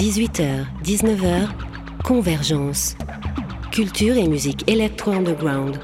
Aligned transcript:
18h, 0.00 0.64
19h, 0.82 1.50
Convergence. 2.02 2.96
Culture 3.70 4.16
et 4.16 4.26
musique 4.28 4.66
électro-underground. 4.66 5.78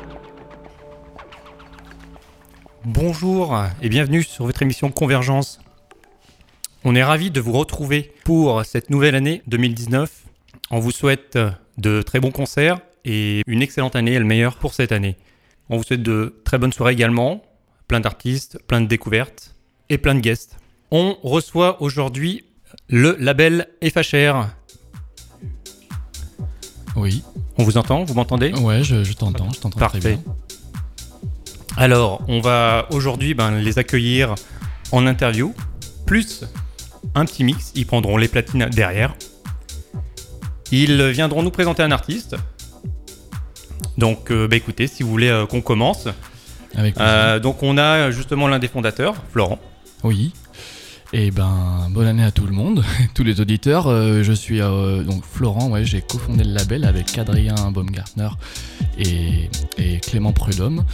Bonjour 2.86 3.62
et 3.82 3.90
bienvenue 3.90 4.22
sur 4.22 4.46
votre 4.46 4.62
émission 4.62 4.90
Convergence. 4.90 5.60
On 6.82 6.94
est 6.94 7.04
ravis 7.04 7.30
de 7.30 7.42
vous 7.42 7.52
retrouver 7.52 8.14
pour 8.24 8.64
cette 8.64 8.88
nouvelle 8.88 9.16
année 9.16 9.42
2019. 9.48 10.24
On 10.70 10.78
vous 10.78 10.92
souhaite 10.92 11.38
de 11.76 12.00
très 12.00 12.18
bons 12.18 12.30
concerts 12.30 12.80
et 13.04 13.42
une 13.46 13.60
excellente 13.60 13.96
année, 13.96 14.18
le 14.18 14.24
meilleur 14.24 14.56
pour 14.56 14.72
cette 14.72 14.92
année. 14.92 15.18
On 15.68 15.76
vous 15.76 15.82
souhaite 15.82 16.02
de 16.02 16.40
très 16.42 16.56
bonnes 16.56 16.72
soirées 16.72 16.94
également, 16.94 17.42
plein 17.86 18.00
d'artistes, 18.00 18.58
plein 18.66 18.80
de 18.80 18.86
découvertes 18.86 19.54
et 19.90 19.98
plein 19.98 20.14
de 20.14 20.20
guests. 20.20 20.56
On 20.90 21.18
reçoit 21.22 21.82
aujourd'hui 21.82 22.46
le 22.88 23.16
label 23.18 23.68
FHR. 23.82 24.46
Oui. 26.96 27.22
On 27.58 27.64
vous 27.64 27.76
entend 27.78 28.04
Vous 28.04 28.14
m'entendez? 28.14 28.52
Ouais, 28.52 28.82
je, 28.82 29.02
je 29.04 29.12
t'entends, 29.12 29.50
je 29.52 29.60
t'entends 29.60 29.78
très 29.78 30.00
Parfait. 30.00 30.18
bien. 30.22 30.34
Alors, 31.76 32.22
on 32.28 32.40
va 32.40 32.86
aujourd'hui 32.90 33.34
ben, 33.34 33.58
les 33.58 33.78
accueillir 33.78 34.34
en 34.92 35.06
interview, 35.06 35.54
plus 36.06 36.44
un 37.14 37.24
petit 37.26 37.44
mix. 37.44 37.72
Ils 37.74 37.86
prendront 37.86 38.16
les 38.16 38.28
platines 38.28 38.66
derrière. 38.70 39.14
Ils 40.72 41.10
viendront 41.10 41.42
nous 41.42 41.50
présenter 41.50 41.82
un 41.82 41.92
artiste. 41.92 42.36
Donc, 43.98 44.30
euh, 44.30 44.48
bah, 44.48 44.56
écoutez, 44.56 44.86
si 44.86 45.02
vous 45.02 45.10
voulez 45.10 45.28
euh, 45.28 45.46
qu'on 45.46 45.60
commence. 45.60 46.08
Avec. 46.74 46.98
Euh, 46.98 47.38
donc, 47.40 47.62
on 47.62 47.78
a 47.78 48.10
justement 48.10 48.48
l'un 48.48 48.58
des 48.58 48.68
fondateurs, 48.68 49.14
Florent. 49.32 49.58
Oui. 50.02 50.32
Et 51.12 51.30
ben, 51.30 51.88
bonne 51.90 52.08
année 52.08 52.24
à 52.24 52.32
tout 52.32 52.46
le 52.46 52.52
monde, 52.52 52.84
tous 53.14 53.22
les 53.22 53.40
auditeurs. 53.40 53.86
Euh, 53.86 54.22
je 54.22 54.32
suis 54.32 54.60
euh, 54.60 55.04
donc 55.04 55.24
Florent, 55.24 55.70
ouais, 55.70 55.84
j'ai 55.84 56.00
cofondé 56.00 56.42
le 56.42 56.52
label 56.52 56.84
avec 56.84 57.16
Adrien 57.16 57.54
Baumgartner 57.70 58.28
et, 58.98 59.48
Clément 60.02 60.32
Prudhomme. 60.32 60.84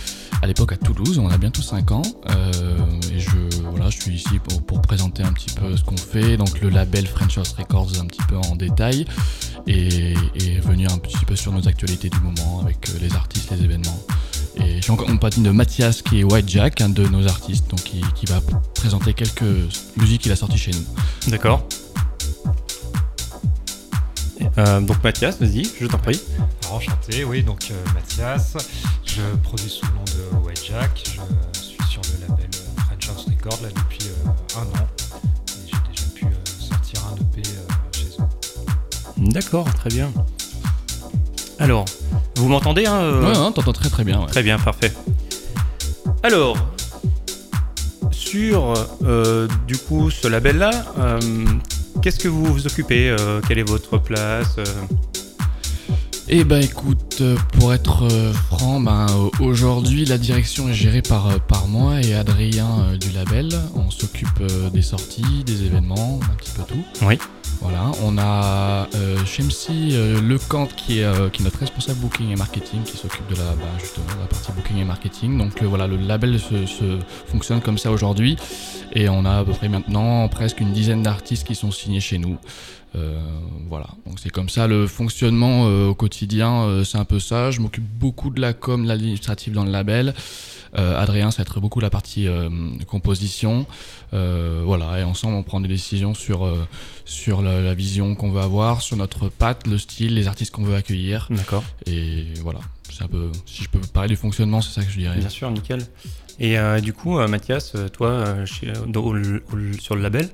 À 0.42 0.46
l'époque 0.46 0.72
à 0.72 0.76
Toulouse, 0.76 1.18
on 1.18 1.28
a 1.28 1.38
bientôt 1.38 1.62
5 1.62 1.92
ans. 1.92 2.02
Euh, 2.30 2.78
et 3.14 3.20
je, 3.20 3.30
voilà, 3.70 3.90
je 3.90 4.00
suis 4.00 4.14
ici 4.14 4.38
pour, 4.66 4.82
présenter 4.82 5.22
un 5.22 5.32
petit 5.32 5.54
peu 5.54 5.76
ce 5.76 5.84
qu'on 5.84 5.96
fait. 5.96 6.36
Donc 6.36 6.60
le 6.60 6.68
label 6.68 7.06
French 7.06 7.38
House 7.38 7.52
Records 7.52 8.00
un 8.00 8.06
petit 8.06 8.22
peu 8.28 8.36
en 8.36 8.56
détail. 8.56 9.06
Et, 9.66 10.14
venir 10.62 10.92
un 10.92 10.98
petit 10.98 11.24
peu 11.24 11.36
sur 11.36 11.52
nos 11.52 11.66
actualités 11.68 12.08
du 12.08 12.18
moment 12.20 12.60
avec 12.60 12.88
les 13.00 13.14
artistes, 13.14 13.50
les 13.50 13.64
événements. 13.64 13.98
Et 14.56 14.76
je 14.76 14.82
suis 14.82 14.90
encore 14.92 15.08
en 15.08 15.12
compagnie 15.12 15.42
de 15.42 15.50
Mathias 15.50 16.02
qui 16.02 16.20
est 16.20 16.24
White 16.24 16.48
Jack, 16.48 16.80
un 16.80 16.88
de 16.88 17.06
nos 17.06 17.26
artistes, 17.26 17.68
donc 17.70 17.80
qui, 17.82 18.02
qui 18.14 18.26
va 18.26 18.40
présenter 18.74 19.14
quelques 19.14 19.42
musiques 19.96 20.22
qu'il 20.22 20.32
a 20.32 20.36
sorties 20.36 20.58
chez 20.58 20.72
nous. 20.72 20.84
D'accord. 21.28 21.66
Euh, 24.58 24.80
donc, 24.80 25.02
Mathias, 25.02 25.38
vas-y, 25.40 25.64
je 25.80 25.86
t'en 25.86 25.98
prie. 25.98 26.20
Alors, 26.64 26.76
enchanté, 26.76 27.24
oui, 27.24 27.42
donc 27.42 27.68
euh, 27.70 27.92
Mathias, 27.94 28.56
je 29.06 29.22
produis 29.42 29.70
sous 29.70 29.86
le 29.86 29.92
nom 29.92 30.04
de 30.04 30.46
White 30.46 30.64
Jack, 30.68 30.90
je 31.04 31.60
suis 31.60 31.76
sur 31.88 32.02
le 32.02 32.26
label 32.26 32.48
euh, 32.54 32.80
French 32.82 33.08
House 33.08 33.26
Record 33.28 33.58
là 33.62 33.68
depuis 33.68 34.08
euh, 34.08 34.58
un 34.58 34.64
an 34.78 34.86
et 34.86 35.70
j'ai 35.70 35.90
déjà 35.90 36.10
pu 36.14 36.24
euh, 36.26 36.28
sortir 36.44 37.02
un 37.06 37.16
EP 37.16 37.48
euh, 37.48 37.92
chez 37.92 38.06
eux. 38.20 39.30
D'accord, 39.32 39.72
très 39.74 39.90
bien. 39.90 40.12
Alors, 41.62 41.84
vous 42.34 42.48
m'entendez 42.48 42.86
hein, 42.86 42.96
euh, 42.96 43.22
Ouais, 43.22 43.36
hein, 43.36 43.52
t'entends 43.54 43.72
très 43.72 43.88
très 43.88 44.02
bien. 44.02 44.18
ouais. 44.20 44.26
Très 44.26 44.42
bien, 44.42 44.58
parfait. 44.58 44.92
Alors, 46.24 46.56
sur 48.10 48.74
euh, 49.04 49.46
du 49.68 49.76
coup 49.76 50.10
ce 50.10 50.26
label-là, 50.26 50.70
euh, 50.98 51.20
qu'est-ce 52.02 52.18
que 52.18 52.26
vous 52.26 52.44
vous 52.44 52.66
occupez 52.66 53.10
euh, 53.10 53.40
Quelle 53.46 53.60
est 53.60 53.68
votre 53.68 53.96
place 53.98 54.56
Eh 56.28 56.42
ben 56.42 56.60
écoute, 56.60 57.22
pour 57.52 57.72
être 57.72 58.08
franc, 58.48 58.80
ben, 58.80 59.06
aujourd'hui 59.38 60.04
la 60.04 60.18
direction 60.18 60.68
est 60.68 60.74
gérée 60.74 61.02
par, 61.02 61.38
par 61.42 61.68
moi 61.68 62.00
et 62.02 62.12
Adrien 62.14 62.96
du 63.00 63.10
label. 63.10 63.50
On 63.76 63.88
s'occupe 63.92 64.42
des 64.72 64.82
sorties, 64.82 65.44
des 65.46 65.62
événements, 65.62 66.18
un 66.24 66.34
petit 66.34 66.50
peu 66.56 66.62
tout. 66.64 67.06
Oui. 67.06 67.18
Voilà, 67.62 67.92
on 68.02 68.18
a 68.18 68.88
euh, 68.96 69.24
Shemsi 69.24 69.90
euh, 69.92 70.20
Lecant 70.20 70.66
qui 70.66 70.98
est, 70.98 71.04
euh, 71.04 71.28
qui 71.28 71.42
est 71.42 71.44
notre 71.44 71.60
responsable 71.60 72.00
booking 72.00 72.30
et 72.30 72.34
marketing 72.34 72.82
qui 72.82 72.96
s'occupe 72.96 73.24
de 73.28 73.36
la, 73.36 73.52
bah, 73.52 73.62
justement, 73.78 74.06
la 74.20 74.26
partie 74.26 74.50
booking 74.50 74.78
et 74.78 74.84
marketing. 74.84 75.38
Donc 75.38 75.62
euh, 75.62 75.66
voilà, 75.66 75.86
le 75.86 75.96
label 75.96 76.40
se, 76.40 76.98
fonctionne 77.28 77.60
comme 77.60 77.78
ça 77.78 77.92
aujourd'hui 77.92 78.36
et 78.92 79.08
on 79.08 79.24
a 79.24 79.38
à 79.38 79.44
peu 79.44 79.52
près 79.52 79.68
maintenant 79.68 80.28
presque 80.28 80.58
une 80.58 80.72
dizaine 80.72 81.04
d'artistes 81.04 81.46
qui 81.46 81.54
sont 81.54 81.70
signés 81.70 82.00
chez 82.00 82.18
nous. 82.18 82.36
Voilà, 83.70 83.86
donc 84.04 84.18
c'est 84.18 84.28
comme 84.28 84.50
ça 84.50 84.66
le 84.66 84.86
fonctionnement 84.86 85.64
au 85.64 85.94
quotidien, 85.94 86.82
c'est 86.84 86.98
un 86.98 87.06
peu 87.06 87.20
ça. 87.20 87.50
Je 87.50 87.60
m'occupe 87.62 87.86
beaucoup 87.98 88.28
de 88.28 88.38
la 88.38 88.52
com, 88.52 88.82
de 88.82 88.88
l'administratif 88.88 89.54
dans 89.54 89.64
le 89.64 89.70
label. 89.70 90.12
Euh, 90.78 90.98
Adrien, 91.00 91.30
ça 91.30 91.38
va 91.38 91.42
être 91.42 91.60
beaucoup 91.60 91.80
la 91.80 91.90
partie 91.90 92.26
euh, 92.28 92.48
composition. 92.86 93.66
Euh, 94.14 94.62
voilà, 94.64 95.00
et 95.00 95.02
ensemble 95.04 95.34
on 95.36 95.42
prend 95.42 95.60
des 95.60 95.68
décisions 95.68 96.14
sur, 96.14 96.46
euh, 96.46 96.66
sur 97.04 97.42
la, 97.42 97.60
la 97.60 97.74
vision 97.74 98.14
qu'on 98.14 98.30
veut 98.30 98.40
avoir, 98.40 98.80
sur 98.82 98.96
notre 98.96 99.28
patte, 99.28 99.66
le 99.66 99.76
style, 99.78 100.14
les 100.14 100.28
artistes 100.28 100.52
qu'on 100.52 100.64
veut 100.64 100.74
accueillir. 100.76 101.26
D'accord. 101.30 101.62
Et 101.86 102.24
voilà, 102.42 102.60
c'est 102.90 103.02
un 103.04 103.08
peu, 103.08 103.30
si 103.46 103.64
je 103.64 103.68
peux 103.68 103.80
parler 103.80 104.08
du 104.08 104.16
fonctionnement, 104.16 104.60
c'est 104.62 104.72
ça 104.80 104.84
que 104.86 104.90
je 104.90 104.98
dirais. 104.98 105.18
Bien 105.18 105.28
sûr, 105.28 105.50
nickel. 105.50 105.82
Et 106.40 106.58
euh, 106.58 106.80
du 106.80 106.92
coup, 106.94 107.18
Mathias, 107.28 107.74
toi, 107.92 108.44
chez- 108.46 108.72
dans- 108.86 109.00
au- 109.02 109.16
au- 109.16 109.78
sur 109.78 109.94
le 109.94 110.00
label, 110.02 110.30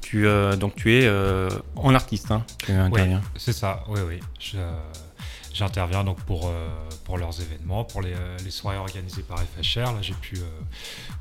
tu, 0.00 0.26
euh, 0.26 0.56
donc 0.56 0.74
tu 0.76 0.92
es 0.94 1.06
euh, 1.06 1.48
en 1.76 1.94
artiste, 1.94 2.30
hein, 2.30 2.44
tu 2.58 2.72
interviens. 2.72 3.22
C'est 3.36 3.52
ça, 3.52 3.84
oui, 3.88 4.00
oui. 4.06 4.18
Je, 4.38 4.56
euh, 4.58 4.72
J'interviens 5.54 6.02
donc 6.02 6.20
pour, 6.22 6.48
euh, 6.48 6.68
pour 7.04 7.16
leurs 7.16 7.40
événements, 7.40 7.84
pour 7.84 8.02
les, 8.02 8.12
euh, 8.12 8.36
les 8.44 8.50
soirées 8.50 8.76
organisées 8.76 9.22
par 9.22 9.38
FHR. 9.38 9.92
Là, 9.92 9.98
j'ai 10.02 10.14
pu 10.14 10.36
euh, 10.36 10.40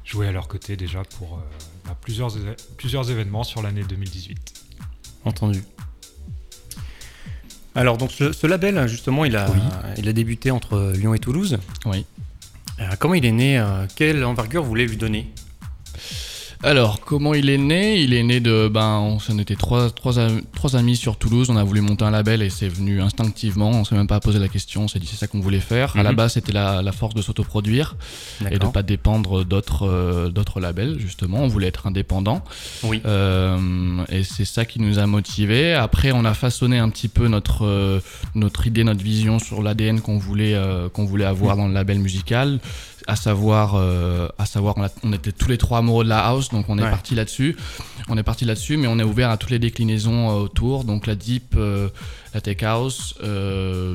jouer 0.03 0.27
à 0.27 0.31
leur 0.31 0.47
côté 0.47 0.75
déjà 0.75 1.03
pour 1.17 1.39
bah, 1.85 1.95
plusieurs, 2.01 2.31
plusieurs 2.77 3.09
événements 3.11 3.43
sur 3.43 3.61
l'année 3.61 3.83
2018. 3.83 4.53
Entendu. 5.25 5.63
Alors, 7.75 7.97
donc 7.97 8.11
ce, 8.11 8.31
ce 8.31 8.47
label, 8.47 8.87
justement, 8.87 9.23
il 9.23 9.35
a, 9.35 9.49
Oui. 9.51 9.57
il 9.97 10.07
a 10.07 10.13
débuté 10.13 10.49
entre 10.51 10.93
Lyon 10.95 11.13
et 11.13 11.19
Toulouse. 11.19 11.59
Oui. 11.85 12.05
Euh, 12.79 12.89
comment 12.99 13.13
il 13.13 13.25
est 13.25 13.31
né 13.31 13.59
euh, 13.59 13.85
Quelle 13.95 14.23
envergure 14.25 14.63
vous 14.63 14.69
voulez 14.69 14.87
lui 14.87 14.97
donner? 14.97 15.31
Alors, 16.65 17.01
comment 17.01 17.33
il 17.33 17.49
est 17.49 17.57
né? 17.57 17.99
Il 17.99 18.13
est 18.13 18.23
né 18.23 18.39
de. 18.39 18.69
Ben, 18.69 18.97
on, 18.99 19.17
on 19.29 19.37
était 19.39 19.57
trois, 19.57 19.89
trois, 19.89 20.13
trois 20.55 20.75
amis 20.77 20.95
sur 20.95 21.17
Toulouse. 21.17 21.49
On 21.49 21.57
a 21.57 21.63
voulu 21.63 21.81
monter 21.81 22.05
un 22.05 22.11
label 22.11 22.41
et 22.41 22.49
c'est 22.49 22.69
venu 22.69 23.01
instinctivement. 23.01 23.69
On 23.71 23.83
s'est 23.83 23.95
même 23.95 24.07
pas 24.07 24.21
posé 24.21 24.39
la 24.39 24.47
question. 24.47 24.83
On 24.83 24.87
s'est 24.87 24.99
dit 24.99 25.05
c'est 25.07 25.17
ça 25.17 25.27
qu'on 25.27 25.41
voulait 25.41 25.59
faire. 25.59 25.93
À 25.97 26.03
la 26.03 26.11
Mhm. 26.11 26.15
base, 26.15 26.33
c'était 26.33 26.53
la, 26.53 26.81
la 26.81 26.91
force 26.93 27.15
de 27.15 27.21
s'autoproduire 27.21 27.97
et 28.49 28.59
de 28.59 28.65
pas 28.67 28.81
dépendre 28.81 29.43
d'autres 29.43 29.85
euh, 29.85 30.29
d'autres 30.29 30.61
labels. 30.61 30.97
Justement, 30.99 31.39
on 31.39 31.47
voulait 31.49 31.67
être 31.67 31.85
indépendant. 31.85 32.41
Oui. 32.83 33.01
Euh, 33.05 33.57
et 34.07 34.23
c'est 34.23 34.45
ça 34.45 34.63
qui 34.63 34.79
nous 34.79 34.99
a 34.99 35.05
motivés. 35.05 35.73
Après, 35.73 36.13
on 36.13 36.23
a 36.23 36.33
façonné 36.33 36.77
un 36.79 36.87
petit 36.89 37.09
peu 37.09 37.27
notre 37.27 37.65
euh, 37.65 37.99
notre 38.35 38.67
idée, 38.67 38.85
notre 38.85 39.03
vision 39.03 39.37
sur 39.37 39.63
l'ADN 39.63 39.99
qu'on 39.99 40.17
voulait 40.17 40.53
euh, 40.55 40.87
qu'on 40.87 41.03
voulait 41.03 41.25
avoir 41.25 41.57
dans 41.57 41.67
le 41.67 41.73
label 41.73 41.99
musical. 41.99 42.61
À 43.07 43.15
savoir, 43.15 43.75
euh, 43.75 44.27
à 44.37 44.45
savoir, 44.45 44.75
on, 44.77 44.83
a- 44.83 44.89
on 45.03 45.11
était 45.13 45.31
tous 45.31 45.49
les 45.49 45.57
trois 45.57 45.79
amoureux 45.79 46.03
de 46.03 46.09
la 46.09 46.19
house, 46.25 46.49
donc 46.49 46.65
on 46.69 46.77
est 46.77 46.83
Ouais. 46.83 46.89
parti 46.89 47.15
là-dessus. 47.15 47.55
On 48.07 48.17
est 48.17 48.23
parti 48.23 48.45
là-dessus, 48.45 48.77
mais 48.77 48.87
on 48.87 48.97
est 48.99 49.03
ouvert 49.03 49.29
à 49.29 49.37
toutes 49.37 49.49
les 49.51 49.59
déclinaisons 49.59 50.29
euh, 50.29 50.33
autour, 50.43 50.83
donc 50.83 51.05
la 51.07 51.15
deep, 51.15 51.55
euh, 51.57 51.89
la 52.33 52.41
tech 52.41 52.63
house, 52.63 53.15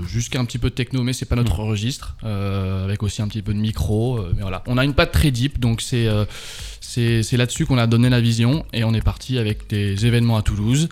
jusqu'à 0.06 0.40
un 0.40 0.44
petit 0.44 0.58
peu 0.58 0.70
de 0.70 0.74
techno, 0.74 1.02
mais 1.02 1.12
c'est 1.12 1.26
pas 1.26 1.36
notre 1.36 1.58
registre, 1.60 2.16
euh, 2.24 2.84
avec 2.84 3.02
aussi 3.02 3.22
un 3.22 3.28
petit 3.28 3.42
peu 3.42 3.52
de 3.54 3.58
micro. 3.58 4.20
mais 4.36 4.42
voilà, 4.42 4.62
on 4.66 4.78
a 4.78 4.84
une 4.84 4.94
patte 4.94 5.12
très 5.12 5.30
deep, 5.30 5.58
donc 5.58 5.80
c'est 5.80 6.08
c'est 6.80 7.36
là-dessus 7.36 7.66
qu'on 7.66 7.78
a 7.78 7.86
donné 7.86 8.08
la 8.08 8.20
vision 8.20 8.64
et 8.72 8.82
on 8.84 8.92
est 8.94 9.02
parti 9.02 9.38
avec 9.38 9.68
des 9.68 10.06
événements 10.06 10.36
à 10.36 10.42
Toulouse. 10.42 10.88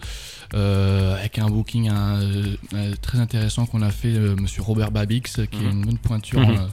euh, 0.54 1.16
avec 1.19 1.40
un 1.40 1.46
booking 1.48 1.88
un, 1.88 2.20
très 3.02 3.19
intéressant 3.19 3.66
qu'on 3.66 3.82
a 3.82 3.90
fait 3.90 4.14
euh, 4.14 4.36
monsieur 4.36 4.62
Robert 4.62 4.92
Babix 4.92 5.22
qui 5.50 5.64
est 5.64 5.69
une 5.70 5.84
bonne 5.84 5.98
pointure 5.98 6.38
Mhm. 6.38 6.50
euh, 6.50 6.66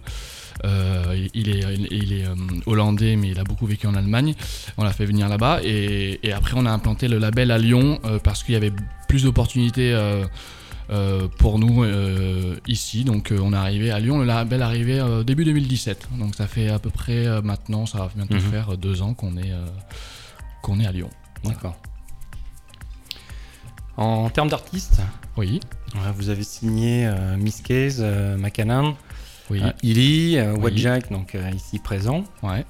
euh, 0.66 1.28
il 1.34 1.50
est, 1.50 1.60
il, 1.76 1.88
il 1.92 2.14
est 2.14 2.26
euh, 2.26 2.36
hollandais, 2.66 3.16
mais 3.16 3.30
il 3.30 3.40
a 3.40 3.44
beaucoup 3.44 3.66
vécu 3.66 3.88
en 3.88 3.96
Allemagne. 3.96 4.34
On 4.78 4.84
l'a 4.84 4.92
fait 4.94 5.06
venir 5.06 5.28
là-bas. 5.30 5.60
Et, 5.64 6.20
et 6.24 6.32
après, 6.34 6.54
on 6.56 6.66
a 6.66 6.72
implanté 6.72 7.08
le 7.08 7.18
label 7.18 7.52
à 7.52 7.58
Lyon 7.58 8.00
euh, 8.06 8.20
parce 8.20 8.44
qu'il 8.44 8.54
y 8.54 8.58
avait 8.58 8.72
plus 9.08 9.24
d'opportunités 9.24 9.94
pour 11.38 11.60
nous 11.60 11.84
ici. 12.68 13.04
Donc, 13.04 13.34
on 13.38 13.54
est 13.54 13.58
arrivé 13.58 13.92
à 13.92 14.00
Lyon. 14.00 14.20
Le 14.20 14.26
label 14.26 14.62
est 14.62 14.64
arrivé 14.64 15.24
début 15.26 15.44
2017. 15.46 16.10
Donc, 16.20 16.36
ça 16.36 16.48
fait 16.48 16.70
à 16.70 16.80
peu 16.80 16.90
près 16.90 17.42
maintenant, 17.42 17.86
ça 17.86 17.98
va 18.00 18.10
bientôt 18.16 18.36
Mhm. 18.36 18.42
faire 18.52 18.78
deux 18.78 19.02
ans 19.02 19.14
qu'on 19.14 19.38
est, 19.38 19.52
qu'on 20.62 20.80
est 20.80 20.86
à 20.86 20.92
Lyon. 20.92 21.10
Voilà. 21.44 21.56
D'accord. 21.58 21.76
En 23.98 24.30
termes 24.30 24.50
d'artistes, 24.50 25.02
Oui, 25.38 25.60
vous 26.18 26.30
avez 26.30 26.44
signé 26.44 27.12
Miss 27.38 27.62
Case, 27.62 28.02
McCann, 28.38 28.94
oui, 29.50 29.62
euh, 29.64 29.72
Illy, 29.84 30.38
euh, 30.38 30.54
Oui. 30.56 30.64
White 30.66 30.78
Jack, 30.78 31.12
donc 31.12 31.36
euh, 31.36 31.50
ici 31.52 31.80
présent. 31.80 32.24
ouais. 32.44 32.66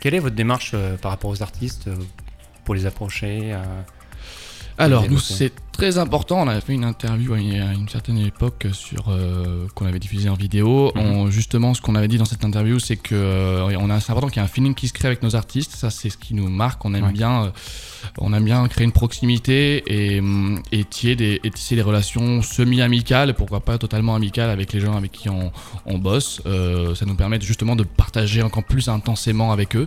Quelle 0.00 0.14
est 0.14 0.20
votre 0.20 0.36
démarche 0.36 0.74
par 1.02 1.10
rapport 1.10 1.30
aux 1.30 1.42
artistes 1.42 1.90
pour 2.64 2.76
les 2.76 2.86
approcher 2.86 3.56
Alors, 4.76 5.08
nous, 5.08 5.18
c'est 5.20 5.52
très 5.72 5.98
important. 5.98 6.40
On 6.42 6.48
avait 6.48 6.60
fait 6.60 6.72
une 6.72 6.84
interview 6.84 7.36
il 7.36 7.56
y 7.56 7.60
a 7.60 7.72
une 7.72 7.88
certaine 7.88 8.18
époque 8.18 8.66
sur 8.72 9.04
euh, 9.08 9.66
qu'on 9.74 9.86
avait 9.86 9.98
diffusé 10.00 10.28
en 10.28 10.34
vidéo. 10.34 10.90
Mhm. 10.94 11.00
On- 11.02 11.30
justement, 11.30 11.74
ce 11.74 11.80
qu'on 11.80 11.94
avait 11.94 12.08
dit 12.08 12.18
dans 12.18 12.24
cette 12.24 12.44
interview, 12.44 12.78
c'est 12.80 12.96
que 12.96 13.14
euh, 13.14 13.76
on 13.78 13.88
a 13.90 14.00
c'est 14.00 14.10
important 14.10 14.28
qu'il 14.28 14.40
y 14.42 14.44
ait 14.44 14.48
un 14.48 14.50
feeling 14.52 14.74
qui 14.74 14.88
se 14.88 14.92
crée 14.92 15.06
avec 15.08 15.22
nos 15.22 15.36
artistes. 15.36 15.76
Ça, 15.76 15.90
c'est 15.90 16.10
ce 16.10 16.16
qui 16.18 16.34
nous 16.34 16.48
marque. 16.48 16.84
On 16.84 16.92
aime 16.94 17.04
Ouais. 17.04 17.12
bien, 17.12 17.44
euh, 17.44 17.50
on 18.18 18.32
aime 18.32 18.44
bien 18.44 18.66
créer 18.68 18.84
une 18.84 18.92
proximité 18.92 19.82
et, 19.86 20.18
hum, 20.20 20.60
et 20.72 20.84
tisser 20.84 21.14
des, 21.16 21.40
et 21.44 21.50
tisser 21.50 21.76
des 21.76 21.82
relations 21.82 22.42
semi-amicales, 22.42 23.34
pourquoi 23.34 23.60
pas 23.60 23.78
totalement 23.78 24.14
amicales 24.16 24.50
avec 24.50 24.72
les 24.72 24.80
gens 24.80 24.96
avec 24.96 25.12
qui 25.12 25.28
on, 25.28 25.52
on 25.86 25.98
bosse. 25.98 26.40
Euh, 26.46 26.94
ça 26.96 27.06
nous 27.06 27.14
permet 27.14 27.40
justement 27.40 27.76
de 27.76 27.84
partager 27.84 28.42
encore 28.42 28.64
plus 28.64 28.88
intensément 28.88 29.52
avec 29.52 29.76
eux 29.76 29.86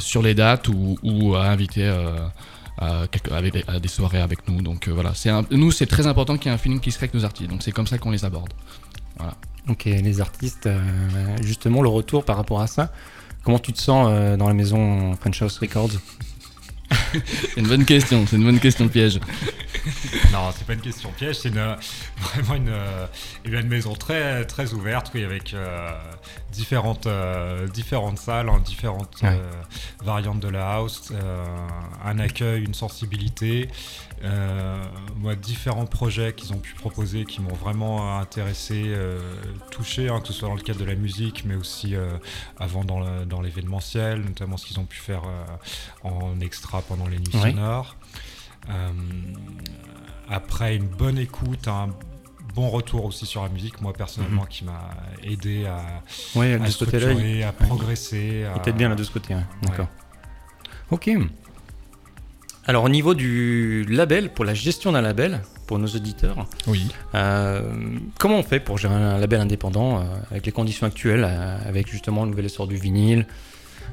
sur 0.00 0.22
les 0.22 0.34
dates 0.34 0.68
ou, 0.68 0.98
ou 1.02 1.34
à 1.34 1.44
inviter. 1.46 1.90
À, 2.78 3.06
quelques- 3.10 3.32
avec- 3.32 3.64
à 3.68 3.78
des 3.80 3.88
soirées 3.88 4.20
avec 4.20 4.46
nous. 4.48 4.60
Donc 4.62 4.88
euh, 4.88 4.92
voilà, 4.92 5.12
c'est 5.14 5.30
un- 5.30 5.44
nous 5.50 5.70
c'est 5.70 5.86
très 5.86 6.06
important 6.06 6.36
qu'il 6.36 6.46
y 6.50 6.52
ait 6.52 6.54
un 6.54 6.58
feeling 6.58 6.80
qui 6.80 6.90
se 6.92 6.96
crée 6.98 7.04
avec 7.06 7.14
nos 7.14 7.24
artistes. 7.24 7.50
Donc 7.50 7.62
c'est 7.62 7.72
comme 7.72 7.86
ça 7.86 7.98
qu'on 7.98 8.10
les 8.10 8.24
aborde. 8.24 8.52
Ok, 9.68 9.84
les 9.86 10.20
artistes, 10.20 10.66
euh, 10.66 10.78
justement, 11.42 11.82
le 11.82 11.88
retour 11.88 12.24
par 12.24 12.36
rapport 12.36 12.60
à 12.60 12.68
ça. 12.68 12.92
Comment 13.42 13.58
tu 13.58 13.72
te 13.72 13.80
sens 13.80 14.06
euh, 14.10 14.36
dans 14.36 14.46
la 14.46 14.54
maison 14.54 15.14
French 15.16 15.42
House 15.42 15.58
Records? 15.58 15.90
C'est 17.12 17.56
une 17.60 17.66
bonne 17.66 17.84
question, 17.84 18.24
c'est 18.28 18.36
une 18.36 18.44
bonne 18.44 18.60
question 18.60 18.86
piège. 18.88 19.18
Non, 20.32 20.50
c'est 20.56 20.66
pas 20.66 20.72
une 20.74 20.80
question 20.80 21.10
piège, 21.12 21.36
c'est 21.36 21.48
une- 21.48 21.76
vraiment 22.18 22.54
une, 22.54 22.68
euh, 22.68 23.06
une 23.44 23.68
maison 23.68 23.94
très, 23.94 24.44
très 24.44 24.72
ouverte, 24.74 25.10
oui, 25.14 25.24
avec 25.24 25.54
euh, 25.54 25.90
différentes, 26.52 27.06
euh, 27.06 27.66
différentes 27.68 28.18
salles, 28.18 28.48
hein, 28.48 28.60
différentes 28.64 29.22
Ouais. 29.22 29.28
euh, 29.30 29.50
variantes 30.04 30.40
de 30.40 30.48
la 30.48 30.74
house, 30.74 31.10
euh, 31.12 31.44
un 32.04 32.18
accueil, 32.18 32.64
une 32.64 32.74
sensibilité. 32.74 33.68
Euh, 34.24 34.82
moi, 35.16 35.34
différents 35.36 35.86
projets 35.86 36.32
qu'ils 36.32 36.52
ont 36.52 36.58
pu 36.58 36.74
proposer 36.74 37.24
qui 37.24 37.40
m'ont 37.40 37.54
vraiment 37.54 38.18
intéressé, 38.18 38.82
euh, 38.86 39.20
touché, 39.70 40.08
hein, 40.08 40.20
que 40.20 40.28
ce 40.28 40.32
soit 40.32 40.48
dans 40.48 40.54
le 40.54 40.62
cadre 40.62 40.80
de 40.80 40.84
la 40.86 40.94
musique, 40.94 41.44
mais 41.44 41.54
aussi 41.54 41.94
euh, 41.94 42.16
avant 42.58 42.84
dans 42.84 43.40
l'événementiel, 43.42 44.20
notamment 44.22 44.56
ce 44.56 44.66
qu'ils 44.66 44.80
ont 44.80 44.84
pu 44.86 44.98
faire 44.98 45.22
euh, 45.24 46.08
en 46.08 46.40
extra 46.40 46.82
pendant 46.82 47.06
les 47.06 47.18
nuits 47.18 47.36
Ouais. 47.36 47.50
sonores. 47.50 47.96
Euh, 48.70 48.90
après 50.28 50.76
une 50.76 50.86
bonne 50.86 51.18
écoute, 51.18 51.68
un 51.68 51.88
bon 52.54 52.68
retour 52.68 53.04
aussi 53.04 53.26
sur 53.26 53.42
la 53.42 53.48
musique, 53.48 53.80
moi 53.80 53.92
personnellement, 53.92 54.44
qui 54.44 54.64
m'a 54.64 54.90
aidé 55.22 55.66
à, 55.66 55.80
Ouais, 56.38 56.54
à 56.54 57.48
à 57.48 57.52
progresser. 57.52 58.44
t'aide 58.64 58.76
bien 58.76 58.88
là 58.88 58.94
de 58.94 59.04
ce 59.04 59.10
côté. 59.10 59.34
ouais. 59.34 59.42
D'accord. 59.62 59.88
Ok. 60.90 61.10
Alors, 62.68 62.82
au 62.82 62.88
niveau 62.88 63.14
du 63.14 63.84
label, 63.88 64.32
pour 64.32 64.44
la 64.44 64.54
gestion 64.54 64.90
d'un 64.90 65.00
label, 65.00 65.40
pour 65.68 65.78
nos 65.78 65.86
auditeurs, 65.86 66.46
Oui. 66.66 66.88
euh, 67.14 67.62
comment 68.18 68.38
on 68.38 68.42
fait 68.42 68.58
pour 68.58 68.76
gérer 68.78 68.94
un 68.94 69.18
label 69.18 69.40
indépendant 69.40 70.00
euh, 70.00 70.02
avec 70.32 70.46
les 70.46 70.52
conditions 70.52 70.86
actuelles, 70.86 71.24
euh, 71.28 71.58
avec 71.68 71.88
justement 71.88 72.24
le 72.24 72.30
nouvel 72.30 72.46
essor 72.46 72.66
du 72.66 72.76
vinyle, 72.76 73.26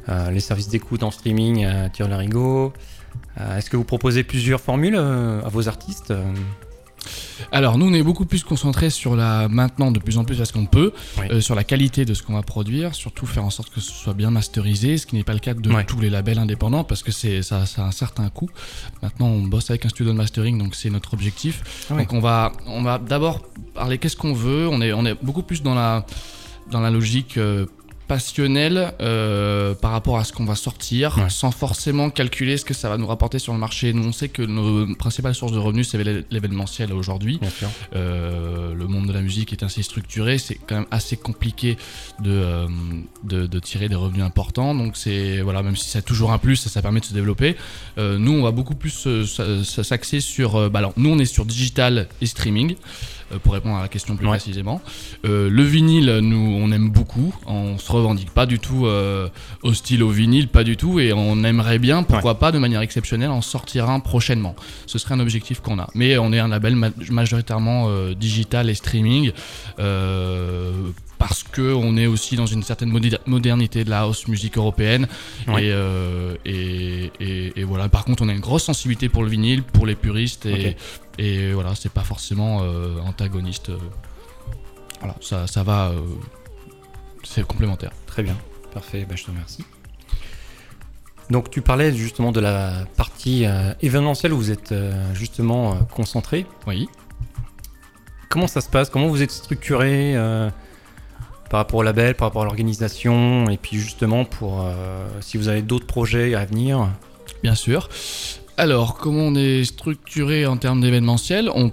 euh, 0.09 0.31
les 0.31 0.39
services 0.39 0.69
d'écoute 0.69 1.03
en 1.03 1.11
streaming 1.11 1.65
à 1.65 1.89
tire 1.89 2.07
larigot 2.07 2.67
euh, 2.67 2.69
Est-ce 3.57 3.69
que 3.69 3.77
vous 3.77 3.83
proposez 3.83 4.23
plusieurs 4.23 4.61
formules 4.61 4.95
euh, 4.95 5.41
à 5.43 5.49
vos 5.49 5.67
artistes 5.67 6.11
euh, 6.11 6.23
Alors 7.51 7.77
nous 7.77 7.87
on 7.87 7.93
est 7.93 8.03
beaucoup 8.03 8.25
plus 8.25 8.43
concentré 8.43 8.89
sur 8.89 9.15
la 9.15 9.47
maintenant 9.49 9.91
de 9.91 9.99
plus 9.99 10.17
en 10.17 10.23
plus 10.23 10.37
parce 10.37 10.51
qu'on 10.51 10.65
peut 10.65 10.93
Oui. 11.19 11.25
euh, 11.31 11.41
sur 11.41 11.55
la 11.55 11.63
qualité 11.63 12.05
de 12.05 12.13
ce 12.13 12.23
qu'on 12.23 12.33
va 12.35 12.43
produire, 12.43 12.93
surtout 12.95 13.25
faire 13.25 13.43
en 13.43 13.49
sorte 13.49 13.69
que 13.73 13.81
ce 13.81 13.91
soit 13.91 14.13
bien 14.13 14.31
masterisé, 14.31 14.97
ce 14.97 15.05
qui 15.05 15.15
n'est 15.15 15.23
pas 15.23 15.33
le 15.33 15.39
cas 15.39 15.53
de 15.53 15.81
tous 15.83 15.99
les 15.99 16.09
labels 16.09 16.39
indépendants 16.39 16.83
parce 16.83 17.03
que 17.03 17.11
c'est 17.11 17.41
ça, 17.41 17.65
ça 17.65 17.83
a 17.83 17.87
un 17.87 17.91
certain 17.91 18.29
coût. 18.29 18.49
Maintenant 19.01 19.27
on 19.27 19.41
bosse 19.41 19.69
avec 19.69 19.85
un 19.85 19.89
studio 19.89 20.11
de 20.13 20.17
mastering 20.17 20.57
donc 20.57 20.75
c'est 20.75 20.89
notre 20.89 21.13
objectif. 21.13 21.63
Ah 21.89 21.95
oui. 21.95 22.03
Donc 22.03 22.13
on 22.13 22.19
va 22.19 22.51
on 22.67 22.83
va 22.83 22.99
d'abord 22.99 23.41
parler 23.73 23.97
qu'est-ce 23.97 24.17
qu'on 24.17 24.33
veut. 24.33 24.67
On 24.69 24.81
est 24.81 24.93
on 24.93 25.05
est 25.05 25.15
beaucoup 25.23 25.43
plus 25.43 25.61
dans 25.63 25.75
la 25.75 26.05
dans 26.71 26.79
la 26.79 26.91
logique 26.91 27.37
euh, 27.37 27.65
passionnelle 28.07 28.93
euh, 29.01 29.73
par 29.75 29.91
rapport 29.91 30.17
à 30.17 30.23
ce 30.23 30.33
qu'on 30.33 30.45
va 30.45 30.55
sortir, 30.55 31.17
Ouais. 31.17 31.29
sans 31.29 31.51
forcément 31.51 32.09
calculer 32.09 32.57
ce 32.57 32.65
que 32.65 32.73
ça 32.73 32.89
va 32.89 32.97
nous 32.97 33.07
rapporter 33.07 33.39
sur 33.39 33.53
le 33.53 33.59
marché. 33.59 33.93
Nous, 33.93 34.05
on 34.07 34.11
sait 34.11 34.29
que 34.29 34.41
nos 34.41 34.93
principales 34.95 35.35
sources 35.35 35.51
de 35.51 35.57
revenus, 35.57 35.89
c'est 35.89 36.03
l'é- 36.03 36.23
l'événementiel 36.31 36.91
aujourd'hui. 36.93 37.39
Euh, 37.95 38.73
le 38.73 38.87
monde 38.87 39.07
de 39.07 39.13
la 39.13 39.21
musique 39.21 39.51
est 39.53 39.63
ainsi 39.63 39.83
structuré, 39.83 40.37
c'est 40.37 40.55
quand 40.55 40.75
même 40.75 40.85
assez 40.91 41.17
compliqué 41.17 41.77
de, 42.19 42.31
euh, 42.31 42.67
de, 43.23 43.47
de 43.47 43.59
tirer 43.59 43.89
des 43.89 43.95
revenus 43.95 44.23
importants. 44.23 44.75
Donc 44.75 44.97
c'est 44.97 45.41
voilà, 45.41 45.63
même 45.63 45.75
si 45.75 45.89
c'est 45.89 46.01
toujours 46.03 46.31
un 46.31 46.37
plus, 46.37 46.55
ça, 46.57 46.69
ça 46.69 46.81
permet 46.81 46.99
de 46.99 47.05
se 47.05 47.13
développer. 47.13 47.55
Nous, 47.97 48.31
on 48.31 48.43
va 48.43 48.51
beaucoup 48.51 48.75
plus 48.75 49.07
s'axer 49.63 50.19
sur. 50.19 50.69
bah 50.69 50.79
alors, 50.79 50.93
nous, 50.97 51.09
on 51.09 51.19
est 51.19 51.25
sur 51.25 51.45
digital 51.45 52.07
et 52.21 52.25
streaming. 52.25 52.75
Euh, 53.31 53.37
Pour 53.39 53.53
répondre 53.53 53.77
à 53.77 53.81
la 53.81 53.87
question 53.87 54.15
plus 54.15 54.25
Ouais. 54.25 54.33
précisément, 54.37 54.81
Euh, 55.25 55.49
le 55.49 55.63
vinyle, 55.63 56.19
nous, 56.21 56.57
on 56.61 56.71
aime 56.71 56.89
beaucoup. 56.89 57.33
On 57.47 57.77
se 57.77 57.91
revendique 57.91 58.31
pas 58.31 58.45
du 58.45 58.59
tout 58.59 58.85
euh, 58.85 59.29
hostile 59.61 60.03
au 60.03 60.09
vinyle, 60.09 60.47
pas 60.49 60.63
du 60.63 60.75
tout, 60.77 60.99
et 60.99 61.13
on 61.13 61.43
aimerait 61.43 61.79
bien, 61.79 62.03
pourquoi 62.03 62.39
pas, 62.39 62.51
de 62.51 62.57
manière 62.59 62.81
exceptionnelle, 62.81 63.29
en 63.31 63.41
sortir 63.41 63.89
un 63.89 63.99
prochainement. 63.99 64.55
Ce 64.85 64.97
serait 64.99 65.13
un 65.15 65.19
objectif 65.19 65.59
qu'on 65.61 65.79
a. 65.79 65.87
Mais 65.95 66.17
on 66.17 66.33
est 66.33 66.39
un 66.39 66.47
label 66.49 66.75
ma- 66.75 66.89
majoritairement 67.09 67.85
euh, 67.87 68.13
digital 68.13 68.69
et 68.69 68.73
streaming. 68.75 69.31
Parce 71.27 71.43
que 71.43 71.73
on 71.73 71.95
est 71.97 72.05
aussi 72.07 72.35
dans 72.35 72.45
une 72.45 72.63
certaine 72.63 72.89
modernité 73.25 73.83
de 73.83 73.89
la 73.89 74.01
house 74.01 74.27
musique 74.27 74.57
européenne. 74.57 75.07
Ouais. 75.47 75.65
et, 75.65 75.71
euh, 75.71 76.35
et, 76.45 77.11
et- 77.19 77.59
et 77.59 77.63
voilà. 77.63 77.89
Par 77.89 78.05
contre 78.05 78.23
on 78.23 78.29
a 78.29 78.33
une 78.33 78.39
grosse 78.39 78.63
sensibilité 78.63 79.09
pour 79.09 79.23
le 79.23 79.29
vinyle 79.29 79.63
pour 79.63 79.85
les 79.85 79.95
puristes 79.95 80.45
et, 80.45 80.53
Ok. 80.69 80.75
et 81.19 81.53
voilà 81.53 81.75
c'est 81.75 81.91
pas 81.91 82.03
forcément 82.03 82.61
euh, 82.63 82.99
antagoniste 83.05 83.69
euh, 83.69 83.77
voilà. 84.99 85.15
Ça, 85.21 85.47
ça 85.47 85.63
va 85.63 85.89
euh, 85.89 85.99
c'est 87.23 87.45
complémentaire. 87.45 87.91
Très 88.07 88.23
bien, 88.23 88.37
parfait, 88.73 89.05
bah, 89.07 89.15
je 89.17 89.23
te 89.23 89.31
remercie. 89.31 89.63
Donc 91.29 91.49
tu 91.49 91.61
parlais 91.61 91.93
justement 91.95 92.31
de 92.31 92.39
la 92.41 92.85
partie 92.97 93.45
événementielle 93.81 94.33
où 94.33 94.37
vous 94.37 94.51
êtes 94.51 94.73
justement 95.13 95.75
concentré. 95.95 96.45
oui. 96.67 96.87
Comment 98.29 98.47
ça 98.47 98.61
se 98.61 98.69
passe? 98.69 98.89
Comment 98.89 99.09
vous 99.09 99.21
êtes 99.21 99.29
structuré 99.29 100.15
euh, 100.15 100.49
par 101.53 101.59
rapport 101.59 101.81
au 101.81 101.83
label, 101.83 102.15
par 102.15 102.29
rapport 102.29 102.41
à 102.41 102.45
l'organisation 102.45 103.47
et 103.47 103.57
puis 103.57 103.77
justement 103.77 104.25
pour 104.25 104.63
euh, 104.65 105.05
si 105.21 105.37
vous 105.37 105.49
avez 105.49 105.61
d'autres 105.61 105.85
projets 105.85 106.33
à 106.33 106.45
venir 106.45 106.89
Bien 107.43 107.53
sûr. 107.53 107.89
Alors, 108.57 108.97
comment 108.97 109.25
on 109.27 109.35
est 109.35 109.63
structuré 109.63 110.47
en 110.47 110.57
termes 110.57 110.81
d'événementiel 110.81 111.51
on... 111.53 111.71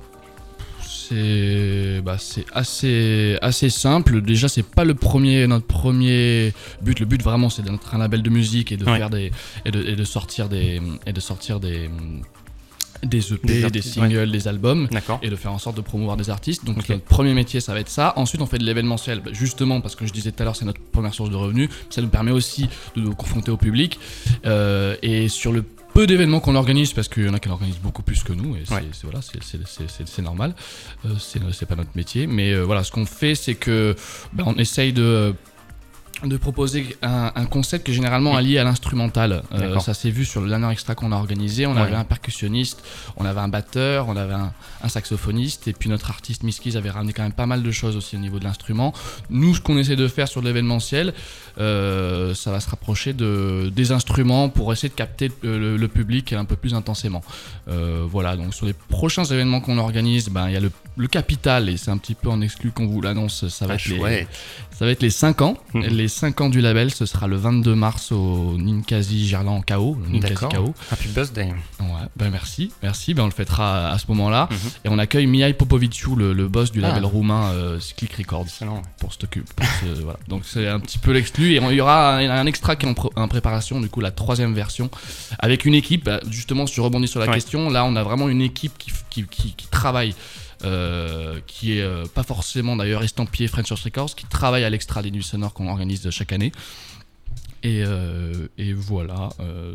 C'est 0.85 2.03
bah, 2.05 2.19
assez, 2.53 3.39
assez 3.41 3.71
simple. 3.71 4.21
Déjà, 4.21 4.49
c'est 4.49 4.63
pas 4.67 4.85
le 4.85 4.95
premier, 4.95 5.47
notre 5.47 5.67
premier 5.67 6.53
but. 6.83 7.01
Le 7.01 7.07
but 7.07 7.23
vraiment, 7.23 7.49
c'est 7.49 7.63
d'être 7.63 7.95
un 7.95 7.99
label 7.99 8.23
de 8.23 8.29
musique 8.31 8.73
et 8.73 8.77
de 8.77 8.85
Ouais. 8.85 8.99
faire 8.99 9.09
des 9.09 9.33
et 9.65 9.71
de, 9.71 9.83
et 9.83 9.97
de 9.97 10.05
sortir 10.05 10.51
des 10.51 10.81
et 11.07 11.13
de 11.15 11.21
sortir 11.21 11.59
des 11.59 11.89
des 13.03 13.33
EP, 13.33 13.71
Des 13.71 13.83
singles, 13.83 14.31
des 14.31 14.49
albums 14.49 14.89
et 15.23 15.31
de 15.31 15.37
faire 15.37 15.53
en 15.53 15.59
sorte 15.59 15.77
de 15.77 15.81
promouvoir 15.81 16.17
des 16.17 16.31
artistes. 16.31 16.65
Donc 16.65 16.89
notre 16.89 17.03
premier 17.05 17.35
métier, 17.35 17.61
ça 17.61 17.73
va 17.73 17.81
être 17.81 17.89
ça. 17.89 18.13
Ensuite, 18.17 18.43
on 18.43 18.47
fait 18.47 18.59
de 18.59 18.65
l'événementiel, 18.65 19.21
bah, 19.21 19.31
justement 19.33 19.81
parce 19.81 19.97
que 19.97 20.07
je 20.07 20.13
disais 20.13 20.33
tout 20.33 20.43
à 20.43 20.45
l'heure, 20.45 20.57
c'est 20.57 20.65
notre 20.65 20.81
première 20.81 21.15
source 21.15 21.31
de 21.31 21.37
revenus. 21.37 21.69
Ça 21.91 22.03
nous 22.03 22.09
permet 22.09 22.31
aussi 22.33 22.69
de 22.97 23.01
nous 23.01 23.15
confronter 23.15 23.51
au 23.51 23.57
public. 23.57 23.99
Euh, 24.47 24.97
et 25.03 25.29
sur 25.29 25.53
le 25.53 25.65
peu 25.93 26.07
d'événements 26.07 26.41
qu'on 26.41 26.55
organise, 26.55 26.93
parce 26.93 27.09
qu'il 27.09 27.25
y 27.27 27.29
en 27.29 27.35
a 27.35 27.41
qui 27.41 27.49
en 27.49 27.53
organisent 27.53 27.81
beaucoup 27.83 28.03
plus 28.03 28.23
que 28.23 28.33
nous, 28.33 28.55
et 28.57 28.63
c'est 28.65 28.75
Ouais. 28.75 28.83
voilà, 29.03 29.21
normal. 30.23 30.55
Euh, 31.05 31.09
c'est 31.19 31.41
c'est 31.53 31.67
pas 31.67 31.75
notre 31.75 31.91
métier, 31.97 32.27
mais 32.27 32.53
euh, 32.53 32.63
voilà, 32.63 32.85
ce 32.85 32.93
qu'on 32.93 33.07
fait, 33.07 33.35
c'est 33.35 33.55
que 33.55 33.97
bah, 34.33 34.45
on 34.47 34.55
essaye 34.55 34.93
de 34.93 35.35
de 36.25 36.37
proposer 36.37 36.97
un, 37.03 37.33
un 37.35 37.47
concept 37.47 37.87
qui 37.87 37.93
est 37.93 37.95
généralement 37.95 38.37
allié 38.37 38.59
à 38.59 38.65
l'instrumental. 38.65 39.43
Euh, 39.55 39.79
ça 39.81 39.95
s'est 39.95 40.11
vu 40.11 40.25
sur 40.25 40.41
le 40.43 40.49
dernier 40.49 40.71
extra 40.71 40.95
qu'on 40.95 41.13
a 41.13 41.17
organisé. 41.17 41.67
On 41.67 41.75
Ouais. 41.75 41.81
avait 41.81 41.95
un 41.95 42.05
percussionniste, 42.05 42.83
on 43.17 43.25
avait 43.25 43.41
un 43.41 43.49
batteur, 43.49 44.09
on 44.09 44.17
avait 44.17 44.35
un, 44.35 44.53
un 44.83 44.89
saxophoniste, 44.89 45.67
et 45.69 45.73
puis 45.73 45.89
notre 45.89 46.11
artiste 46.11 46.43
Miskis 46.43 46.77
avait 46.77 46.91
ramené 46.91 47.13
quand 47.13 47.23
même 47.23 47.33
pas 47.33 47.47
mal 47.47 47.63
de 47.63 47.71
choses 47.71 47.97
aussi 47.97 48.17
au 48.17 48.19
niveau 48.19 48.39
de 48.39 48.45
l'instrument. 48.45 48.93
Nous, 49.31 49.55
ce 49.55 49.61
qu'on 49.61 49.79
essaie 49.79 49.97
de 49.97 50.09
faire 50.09 50.29
sur 50.29 50.43
l'événementiel, 50.43 51.15
euh, 51.59 52.35
ça 52.35 52.51
va 52.51 52.61
se 52.61 52.69
rapprocher 52.71 53.13
de, 53.13 53.71
des 53.75 53.93
instruments 53.93 54.49
pour 54.49 54.73
essayer 54.73 54.89
de 54.89 54.95
capter 54.95 55.31
le, 55.43 55.59
le- 55.59 55.77
le 55.77 55.89
public 55.89 56.33
un 56.33 56.45
peu 56.45 56.57
plus 56.57 56.75
intensément. 56.75 57.23
Euh, 57.69 58.05
voilà, 58.09 58.37
donc 58.37 58.55
sur 58.55 58.67
les 58.67 58.73
prochains 58.75 59.25
événements 59.25 59.61
qu'on 59.61 59.79
organise, 59.79 60.29
ben, 60.29 60.49
il 60.49 60.55
y 60.55 60.57
a 60.57 60.61
le, 60.61 60.71
le 60.97 61.09
capital, 61.09 61.69
et 61.69 61.77
c'est 61.77 61.91
un 61.91 61.99
petit 61.99 62.15
peu 62.15 62.29
en 62.29 62.41
exclu 62.41 62.71
qu'on 62.73 62.87
vous 62.87 63.01
l'annonce, 63.01 63.49
ça 63.49 63.67
va 63.67 63.75
Ah, 63.75 63.77
être 63.77 63.87
les, 63.87 64.27
ça 64.77 64.85
va 64.85 64.91
être 64.91 65.03
les 65.03 65.11
5 65.11 65.43
ans. 65.43 65.57
Les 65.75 65.89
les 65.91 66.09
5 66.11 66.41
ans 66.43 66.51
du 66.51 66.61
label, 66.61 66.91
ce 66.93 67.07
sera 67.07 67.27
le 67.27 67.37
22 67.37 67.75
mars 67.75 68.13
au 68.13 68.57
Ninkasi 68.59 69.27
Gerland 69.27 69.63
KO. 69.67 69.97
D'accord. 70.21 70.53
Happy 70.91 71.09
birthday. 71.09 71.47
Ouais, 71.81 71.87
ben 72.17 72.29
merci, 72.31 72.71
merci, 72.83 73.15
ben 73.15 73.23
on 73.23 73.27
le 73.27 73.33
fêtera 73.33 73.89
à 73.91 73.99
ce 73.99 74.05
moment-là. 74.09 74.49
Mhm. 74.51 74.57
Et 74.85 74.89
on 74.91 74.99
accueille 74.99 75.27
Mihai 75.27 75.55
Popoviciu, 75.55 76.15
le, 76.17 76.33
le 76.35 76.49
boss 76.49 76.71
du 76.73 76.81
Ah. 76.85 76.89
label 76.89 77.05
roumain 77.07 77.53
euh, 77.53 77.79
Click 77.97 78.15
Records. 78.17 78.43
Excellent. 78.47 78.83
Pour 78.99 79.13
ce 79.15 79.19
pour 79.21 79.67
ce- 79.81 80.03
voilà. 80.03 80.19
Donc 80.29 80.43
c'est 80.45 80.69
un 80.69 80.81
petit 80.81 80.99
peu 80.99 81.13
l'exclu. 81.13 81.53
Et 81.55 81.57
il 81.57 81.73
y 81.77 81.81
aura 81.81 82.17
un, 82.17 82.29
un 82.31 82.47
extra 82.47 82.77
qui 82.77 82.85
est 82.87 82.89
en, 82.89 82.93
pr- 82.93 83.13
en 83.17 83.29
préparation, 83.29 83.81
du 83.81 83.89
coup 83.89 84.01
la 84.01 84.11
troisième 84.11 84.53
version, 84.55 84.91
avec 85.39 85.65
une 85.65 85.75
équipe. 85.75 86.05
bah, 86.05 86.21
Justement, 86.31 86.67
si 86.67 86.75
je 86.75 86.81
rebondis 86.81 87.09
sur 87.09 87.21
la 87.21 87.27
Ouais. 87.27 87.35
question, 87.35 87.71
là 87.71 87.85
on 87.85 87.95
a 87.97 88.03
vraiment 88.03 88.29
une 88.29 88.43
équipe 88.43 88.77
qui, 88.77 88.91
f- 88.91 89.03
qui, 89.09 89.25
qui- 89.25 89.55
qui 89.57 89.67
travaille. 89.69 90.15
Euh, 90.65 91.41
qui 91.47 91.79
est 91.79 91.83
euh, 91.83 92.05
pas 92.15 92.23
forcément 92.23 92.77
d'ailleurs 92.77 93.03
estampillé 93.03 93.49
French 93.49 93.71
House 93.73 93.83
Records, 93.85 94.15
qui 94.15 94.27
travaille 94.27 94.65
à 94.65 94.71
l'extra 94.71 95.03
des 95.03 95.11
nuits 95.11 95.23
sonores 95.23 95.53
qu'on 95.55 95.69
organise 95.69 96.09
chaque 96.11 96.33
année. 96.33 96.53
Et, 97.63 97.83
euh, 97.85 98.49
et 98.57 98.73
voilà, 98.73 99.29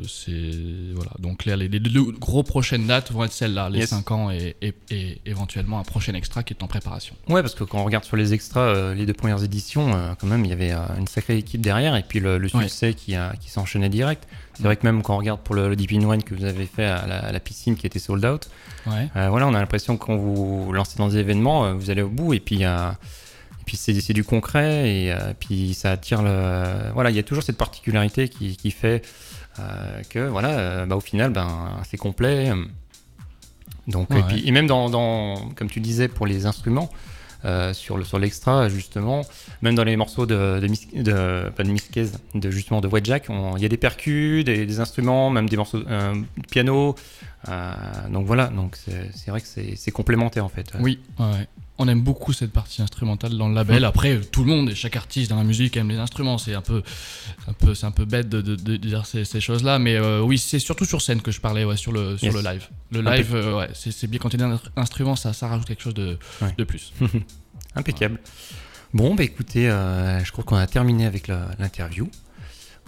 c'est 0.07 0.51
voilà. 0.95 1.11
Donc 1.19 1.45
les, 1.45 1.55
les 1.55 1.67
deux 1.79 2.01
gros 2.13 2.41
prochaines 2.41 2.87
dates 2.87 3.11
vont 3.11 3.23
être 3.25 3.31
celles-là, 3.31 3.69
les 3.69 3.79
Yes. 3.81 3.89
5 3.89 4.09
ans 4.09 4.31
et, 4.31 4.55
et- 4.63 4.73
et 4.89 5.21
éventuellement 5.27 5.77
un 5.79 5.83
prochain 5.83 6.15
extra 6.15 6.41
qui 6.41 6.53
est 6.55 6.63
en 6.63 6.67
préparation. 6.67 7.15
Ouais, 7.29 7.43
parce 7.43 7.53
que 7.53 7.63
quand 7.63 7.77
on 7.79 7.83
regarde 7.85 8.03
sur 8.03 8.17
les 8.17 8.33
extras, 8.33 8.95
les 8.95 9.05
deux 9.05 9.13
premières 9.13 9.43
éditions, 9.43 10.15
quand 10.19 10.25
même, 10.25 10.43
il 10.45 10.49
y 10.49 10.53
avait 10.53 10.71
une 10.97 11.05
sacrée 11.07 11.37
équipe 11.37 11.61
derrière, 11.61 11.95
et 11.95 12.01
puis 12.01 12.19
le, 12.19 12.39
le 12.39 12.49
Ouais. 12.55 12.63
succès 12.63 12.95
qui, 12.95 13.13
a, 13.13 13.35
qui 13.39 13.51
s'enchaînait 13.51 13.89
direct. 13.89 14.27
C'est 14.55 14.63
vrai 14.63 14.75
que 14.77 14.85
même 14.85 15.01
quand 15.03 15.15
on 15.15 15.17
regarde 15.17 15.41
pour 15.41 15.53
le, 15.55 15.69
le 15.69 15.75
Deep 15.75 15.91
in 15.93 16.03
Wine 16.05 16.23
que 16.23 16.33
vous 16.33 16.45
avez 16.45 16.65
fait 16.65 16.85
à 16.85 17.05
la, 17.07 17.19
à 17.19 17.31
la 17.31 17.39
piscine 17.39 17.75
qui 17.75 17.85
était 17.85 17.99
sold 17.99 18.23
out, 18.25 18.49
Ouais. 18.87 19.09
euh, 19.15 19.29
voilà, 19.29 19.47
on 19.47 19.53
a 19.53 19.59
l'impression 19.59 19.97
que 19.97 20.05
quand 20.05 20.15
vous 20.15 20.71
lancez 20.71 20.97
dans 20.97 21.07
des 21.09 21.17
événements, 21.17 21.65
euh, 21.65 21.73
vous 21.73 21.89
allez 21.89 22.01
au 22.03 22.09
bout, 22.09 22.33
et 22.33 22.39
puis, 22.39 22.63
euh, 22.65 22.89
et 22.91 23.63
puis 23.65 23.77
c'est, 23.77 24.13
du 24.13 24.23
concret, 24.23 24.89
et 24.89 25.11
euh, 25.11 25.33
puis 25.39 25.73
ça 25.73 25.91
attire 25.91 26.21
le. 26.21 26.91
Voilà, 26.93 27.09
il 27.09 27.15
y 27.15 27.19
a 27.19 27.23
toujours 27.23 27.43
cette 27.43 27.57
particularité 27.57 28.29
qui, 28.29 28.55
qui 28.57 28.71
fait 28.71 29.03
que, 30.09 30.27
voilà, 30.27 30.85
bah, 30.85 30.95
au 30.97 30.99
final, 30.99 31.31
ben, 31.31 31.47
c'est 31.89 31.97
complet. 31.97 32.51
Donc, 33.87 34.09
Ouais, 34.09 34.19
et, 34.19 34.23
puis, 34.23 34.47
et 34.47 34.51
même 34.51 34.67
dans, 34.67 34.89
dans- 34.89 35.49
comme 35.55 35.69
tu 35.69 35.79
disais, 35.79 36.07
pour 36.07 36.25
les 36.27 36.45
instruments, 36.45 36.89
euh, 37.45 37.73
sur, 37.73 37.97
le, 37.97 38.03
sur 38.03 38.19
l'extra, 38.19 38.69
justement, 38.69 39.21
même 39.61 39.75
dans 39.75 39.83
les 39.83 39.95
morceaux 39.95 40.25
de, 40.25 40.59
de, 40.59 40.67
Mis- 40.67 40.87
de- 40.93 41.49
pas 41.55 41.63
de 41.63 41.69
Miskez, 41.69 42.07
de 42.33 42.49
justement 42.51 42.81
de 42.81 42.87
il 43.57 43.61
y 43.61 43.65
a 43.65 43.69
des 43.69 43.77
percus, 43.77 44.43
des, 44.43 44.65
instruments, 44.79 45.29
même 45.29 45.47
des 45.47 45.57
morceaux 45.57 45.81
euh, 45.87 46.15
piano. 46.49 46.95
euh, 47.49 47.73
donc 48.09 48.25
voilà, 48.25 48.47
donc 48.47 48.75
c'est, 48.75 49.29
vrai 49.29 49.41
que 49.41 49.47
c'est, 49.47 49.75
complémentaire 49.91 50.43
en 50.45 50.49
fait. 50.49 50.71
Oui. 50.79 50.99
On 51.77 51.89
aime 51.89 52.01
beaucoup 52.01 52.31
cette 52.31 52.53
partie 52.53 52.81
instrumentale 52.81 53.37
dans 53.37 53.49
le 53.49 53.53
label. 53.55 53.83
Après, 53.83 54.21
tout 54.21 54.45
le 54.45 54.49
monde 54.49 54.69
et 54.69 54.75
chaque 54.75 54.95
artiste 54.95 55.29
dans 55.29 55.35
la 55.35 55.43
musique 55.43 55.75
aime 55.75 55.89
les 55.89 55.97
instruments. 55.97 56.37
C'est 56.37 56.53
un 56.53 56.61
peu, 56.61 56.81
un 57.49 57.53
peu, 57.53 57.75
c'est 57.75 57.85
un 57.85 57.91
peu 57.91 58.05
bête 58.05 58.29
de, 58.29 58.41
de- 58.41 58.55
de 58.55 58.77
dire 58.77 59.05
ces, 59.05 59.25
ces 59.25 59.41
choses-là, 59.41 59.77
mais 59.77 59.95
euh, 59.95 60.21
oui, 60.21 60.37
c'est 60.37 60.59
surtout 60.59 60.85
sur 60.85 61.01
scène 61.01 61.21
que 61.21 61.31
je 61.31 61.41
parlais, 61.41 61.65
ouais, 61.65 61.75
sur 61.75 61.91
le, 61.91 62.17
sur 62.17 62.27
Yes. 62.33 62.35
le 62.35 62.49
live. 62.49 62.67
Le 62.91 63.01
live, 63.01 63.35
euh, 63.35 63.57
ouais, 63.57 63.69
c'est, 63.73 64.07
bien 64.07 64.19
quand 64.19 64.33
il 64.33 64.39
y 64.39 64.43
a 64.43 64.47
un 64.47 64.59
instrument, 64.77 65.17
ça, 65.17 65.33
ça 65.33 65.49
rajoute 65.49 65.67
quelque 65.67 65.83
chose 65.83 65.93
de, 65.93 66.17
Ouais. 66.41 66.53
de 66.57 66.63
plus. 66.63 66.93
Impeccable. 67.75 68.19
Bon, 68.93 69.13
bah 69.15 69.23
écoutez, 69.23 69.69
euh, 69.69 70.23
je 70.23 70.31
crois 70.31 70.45
qu'on 70.45 70.55
a 70.55 70.67
terminé 70.67 71.05
avec 71.05 71.27
l'interview. 71.27 72.09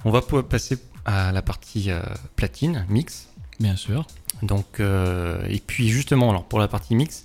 On 0.06 0.12
va 0.12 0.22
passer 0.22 0.78
à 1.04 1.34
la 1.34 1.42
partie 1.42 1.90
platine, 2.38 2.86
mix. 2.88 3.28
Bien 3.60 3.76
sûr. 3.76 4.08
Donc, 4.44 4.80
et 4.80 5.60
puis 5.66 5.90
justement, 5.90 6.30
alors 6.30 6.46
pour 6.46 6.60
la 6.60 6.70
partie 6.70 6.96
mix, 6.96 7.24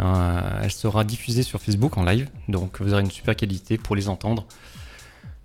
euh, 0.00 0.60
elle 0.62 0.72
sera 0.72 1.04
diffusée 1.04 1.42
sur 1.42 1.60
Facebook 1.60 1.96
en 1.96 2.04
live, 2.04 2.28
donc 2.48 2.80
vous 2.80 2.92
aurez 2.92 3.02
une 3.02 3.10
super 3.10 3.34
qualité 3.34 3.78
pour 3.78 3.96
les 3.96 4.08
entendre. 4.08 4.46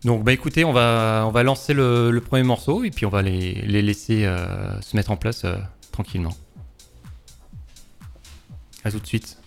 Donc, 0.03 0.23
bah 0.23 0.33
écoutez, 0.33 0.65
on 0.65 0.73
va, 0.73 1.43
lancer 1.43 1.73
le, 1.73 2.19
premier 2.25 2.43
morceau 2.43 2.83
et 2.83 2.89
puis 2.89 3.05
on 3.05 3.09
va 3.09 3.21
les, 3.21 3.53
laisser 3.81 4.25
euh, 4.25 4.79
se 4.81 4.95
mettre 4.95 5.11
en 5.11 5.17
place 5.17 5.45
euh, 5.45 5.55
tranquillement. 5.91 6.33
À 8.83 8.91
tout 8.91 8.99
de 8.99 9.05
suite. 9.05 9.40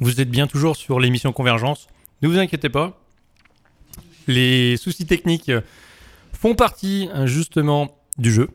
Vous 0.00 0.20
êtes 0.20 0.30
bien 0.30 0.46
toujours 0.46 0.76
sur 0.76 0.98
l'émission 0.98 1.32
Convergence. 1.32 1.88
Ne 2.22 2.28
vous 2.28 2.38
inquiétez 2.38 2.70
pas. 2.70 2.98
Les 4.26 4.76
soucis 4.76 5.06
techniques 5.06 5.52
font 6.32 6.54
partie 6.54 7.08
justement 7.24 7.98
du 8.18 8.32
jeu. 8.32 8.48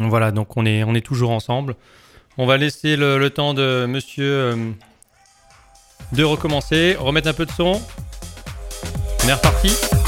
Voilà, 0.00 0.32
donc 0.32 0.56
on 0.56 0.66
est, 0.66 0.82
on 0.84 0.94
est 0.94 1.04
toujours 1.04 1.30
ensemble. 1.30 1.76
On 2.38 2.46
va 2.46 2.56
laisser 2.56 2.96
le, 2.96 3.18
le 3.18 3.30
temps 3.30 3.54
de 3.54 3.86
monsieur 3.86 4.24
euh, 4.24 4.70
de 6.12 6.24
recommencer, 6.24 6.96
remettre 6.98 7.28
un 7.28 7.32
peu 7.32 7.46
de 7.46 7.52
son. 7.52 7.80
On 9.24 9.28
est 9.28 9.32
reparti. 9.32 10.05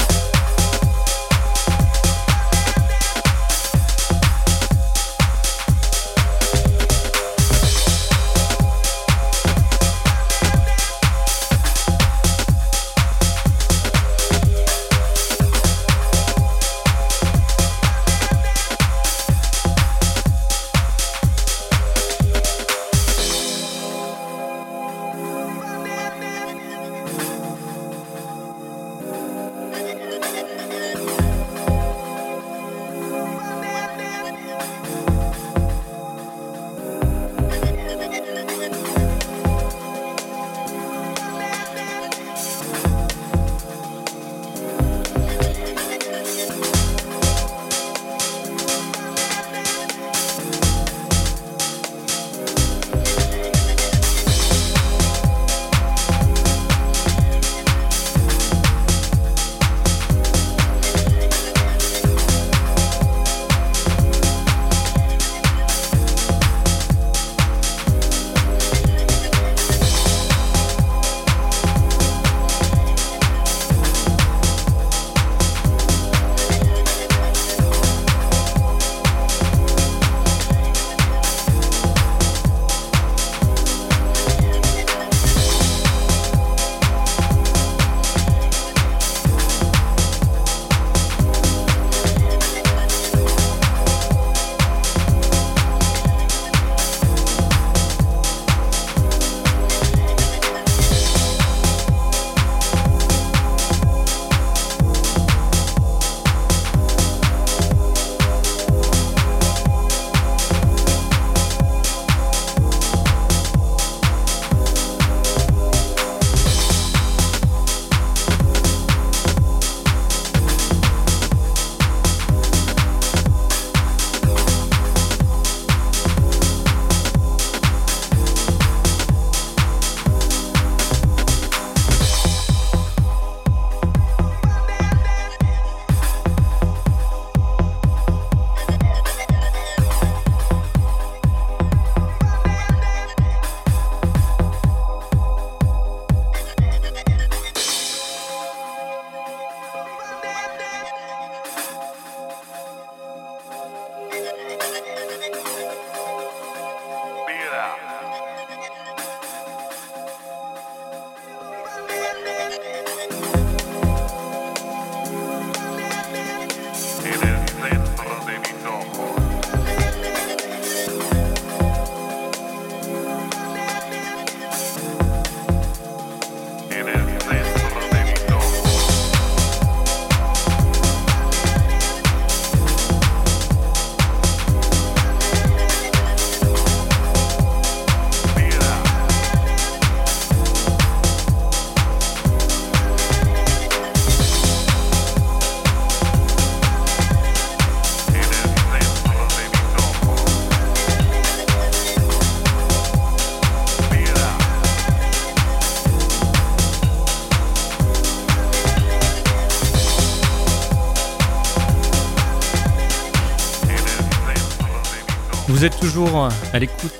À 216.53 216.59
l'écoute 216.59 216.93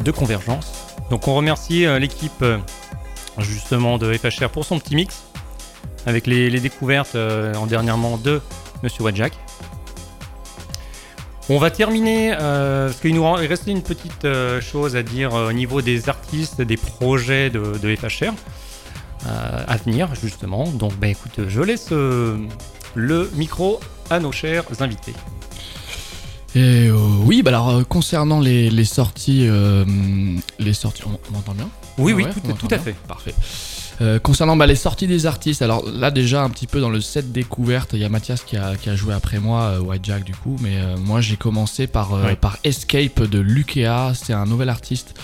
de 0.00 0.10
Convergence. 0.10 0.72
Donc 1.10 1.28
on 1.28 1.34
remercie 1.34 1.84
euh, 1.84 1.98
l'équipe 1.98 2.40
euh, 2.42 2.56
justement 3.38 3.98
de 3.98 4.12
FHR 4.14 4.48
pour 4.48 4.64
son 4.64 4.78
petit 4.78 4.94
mix 4.94 5.24
avec 6.06 6.26
les, 6.26 6.48
découvertes 6.58 7.14
euh, 7.14 7.54
en 7.54 7.66
dernièrement 7.66 8.16
de 8.16 8.40
Monsieur 8.82 9.04
Wadjak. 9.04 9.34
On 11.50 11.58
va 11.58 11.70
terminer 11.70 12.34
parce 12.38 13.00
qu'il 13.00 13.14
nous 13.14 13.32
reste 13.32 13.66
une 13.66 13.82
petite 13.82 14.26
chose 14.60 14.96
à 14.96 15.02
dire 15.02 15.32
au 15.32 15.52
niveau 15.52 15.80
des 15.80 16.10
artistes, 16.10 16.60
des 16.60 16.76
projets 16.76 17.48
de, 17.48 17.78
de 17.78 17.96
FHR 17.96 18.34
à 19.26 19.76
venir 19.78 20.14
justement. 20.14 20.68
Donc 20.68 20.94
bah 20.96 21.08
écoute, 21.08 21.48
je 21.48 21.62
laisse 21.62 21.90
le 21.90 23.30
micro 23.34 23.80
à 24.10 24.20
nos 24.20 24.30
chers 24.30 24.64
invités. 24.82 25.14
Et 26.58 26.88
euh, 26.88 26.96
oui, 27.22 27.42
bah 27.42 27.50
alors 27.50 27.68
euh, 27.70 27.84
concernant 27.84 28.40
les, 28.40 28.68
les 28.68 28.84
sorties, 28.84 29.46
euh, 29.46 29.84
les 30.58 30.72
sorties, 30.72 31.04
on, 31.06 31.16
on 31.30 31.32
m'entend 31.32 31.52
bien 31.52 31.68
Oui, 31.98 32.12
oui, 32.12 32.24
Ouais, 32.24 32.30
tout, 32.58 32.66
à 32.68 32.78
fait. 32.80 32.96
Parfait. 33.06 33.32
Euh, 34.00 34.18
concernant 34.18 34.56
bah, 34.56 34.66
les 34.66 34.74
sorties 34.74 35.06
des 35.06 35.26
artistes, 35.26 35.62
alors 35.62 35.88
là 35.88 36.10
déjà 36.10 36.42
un 36.42 36.50
petit 36.50 36.66
peu 36.66 36.80
dans 36.80 36.90
le 36.90 37.00
set 37.00 37.30
découverte, 37.30 37.90
il 37.92 38.00
y 38.00 38.04
a 38.04 38.08
Mathias 38.08 38.42
qui 38.42 38.56
a, 38.56 38.74
qui 38.74 38.90
a 38.90 38.96
joué 38.96 39.14
après 39.14 39.38
moi, 39.38 39.60
euh, 39.60 39.78
White 39.80 40.04
Jack 40.04 40.24
du 40.24 40.34
coup, 40.34 40.56
mais 40.60 40.78
euh, 40.78 40.96
moi 40.96 41.20
j'ai 41.20 41.36
commencé 41.36 41.86
par, 41.86 42.10
par 42.40 42.58
Escape 42.64 43.22
de 43.22 43.38
Lukea, 43.38 44.14
c'est 44.14 44.32
un 44.32 44.46
nouvel 44.46 44.68
artiste 44.68 45.14